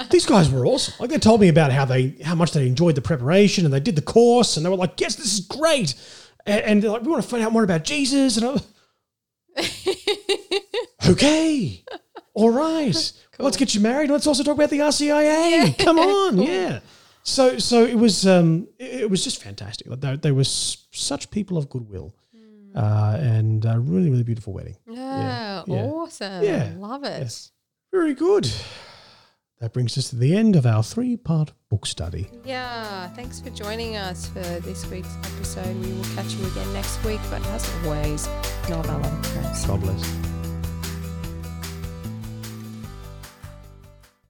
These 0.10 0.26
guys 0.26 0.50
were 0.50 0.66
awesome. 0.66 0.96
Like 1.00 1.12
they 1.12 1.20
told 1.20 1.42
me 1.42 1.50
about 1.50 1.72
how 1.72 1.86
they 1.86 2.16
how 2.24 2.34
much 2.34 2.54
they 2.54 2.66
enjoyed 2.66 2.96
the 2.96 3.02
preparation 3.02 3.66
and 3.66 3.74
they 3.74 3.80
did 3.80 3.96
the 3.96 4.02
course 4.02 4.58
and 4.58 4.66
they 4.66 4.70
were 4.72 4.78
like, 4.78 5.00
"Yes, 5.00 5.16
this 5.16 5.32
is 5.32 5.42
great," 5.42 5.94
and, 6.48 6.62
and 6.62 6.82
they're 6.82 6.90
like, 6.90 7.04
"We 7.04 7.10
want 7.10 7.22
to 7.22 7.30
find 7.30 7.44
out 7.44 7.52
more 7.52 7.64
about 7.64 7.84
Jesus." 7.84 8.38
And 8.38 8.60
I, 9.58 9.62
okay, 11.12 11.84
all 12.34 12.50
right, 12.50 13.12
let's 13.40 13.58
get 13.58 13.74
you 13.76 13.82
married. 13.82 14.10
Let's 14.10 14.28
also 14.28 14.44
talk 14.44 14.56
about 14.56 14.70
the 14.70 14.80
RCIA. 14.80 15.78
Come 15.78 16.00
on, 16.00 16.38
yeah. 16.42 16.80
So 17.24 17.58
so 17.60 17.84
it 17.86 17.96
was 17.96 18.26
um 18.28 18.68
it, 18.80 19.02
it 19.02 19.10
was 19.10 19.24
just 19.24 19.44
fantastic. 19.44 19.88
Like, 19.88 20.00
They, 20.02 20.16
they 20.16 20.32
were 20.32 20.42
s- 20.42 20.86
such 20.92 21.30
people 21.32 21.58
of 21.58 21.70
goodwill, 21.70 22.16
uh, 22.76 23.18
and 23.20 23.66
a 23.66 23.80
really 23.80 24.10
really 24.10 24.24
beautiful 24.24 24.54
wedding. 24.54 24.78
Yeah, 24.90 25.64
yeah. 25.68 25.76
awesome. 25.84 26.44
Yeah, 26.44 26.74
Love 26.78 27.04
it. 27.04 27.22
yes. 27.22 27.52
Very 27.92 28.14
good. 28.14 28.50
That 29.60 29.74
brings 29.74 29.98
us 29.98 30.10
to 30.12 30.16
the 30.16 30.36
end 30.38 30.56
of 30.56 30.68
our 30.68 30.84
three 30.84 31.18
part 31.18 31.52
book 31.70 31.88
study. 31.88 32.30
Yeah, 32.46 33.08
thanks 33.10 33.40
for 33.42 33.50
joining 33.50 33.96
us 33.98 34.28
for 34.28 34.40
this 34.40 34.86
week's 34.92 35.16
episode. 35.24 35.76
We 35.84 35.94
will 35.94 36.04
catch 36.16 36.32
you 36.36 36.46
again 36.46 36.72
next 36.74 37.04
week, 37.04 37.20
but 37.32 37.44
as 37.48 37.68
always, 37.84 38.28
Novella. 38.70 39.20
God 39.66 39.82
bless. 39.82 40.37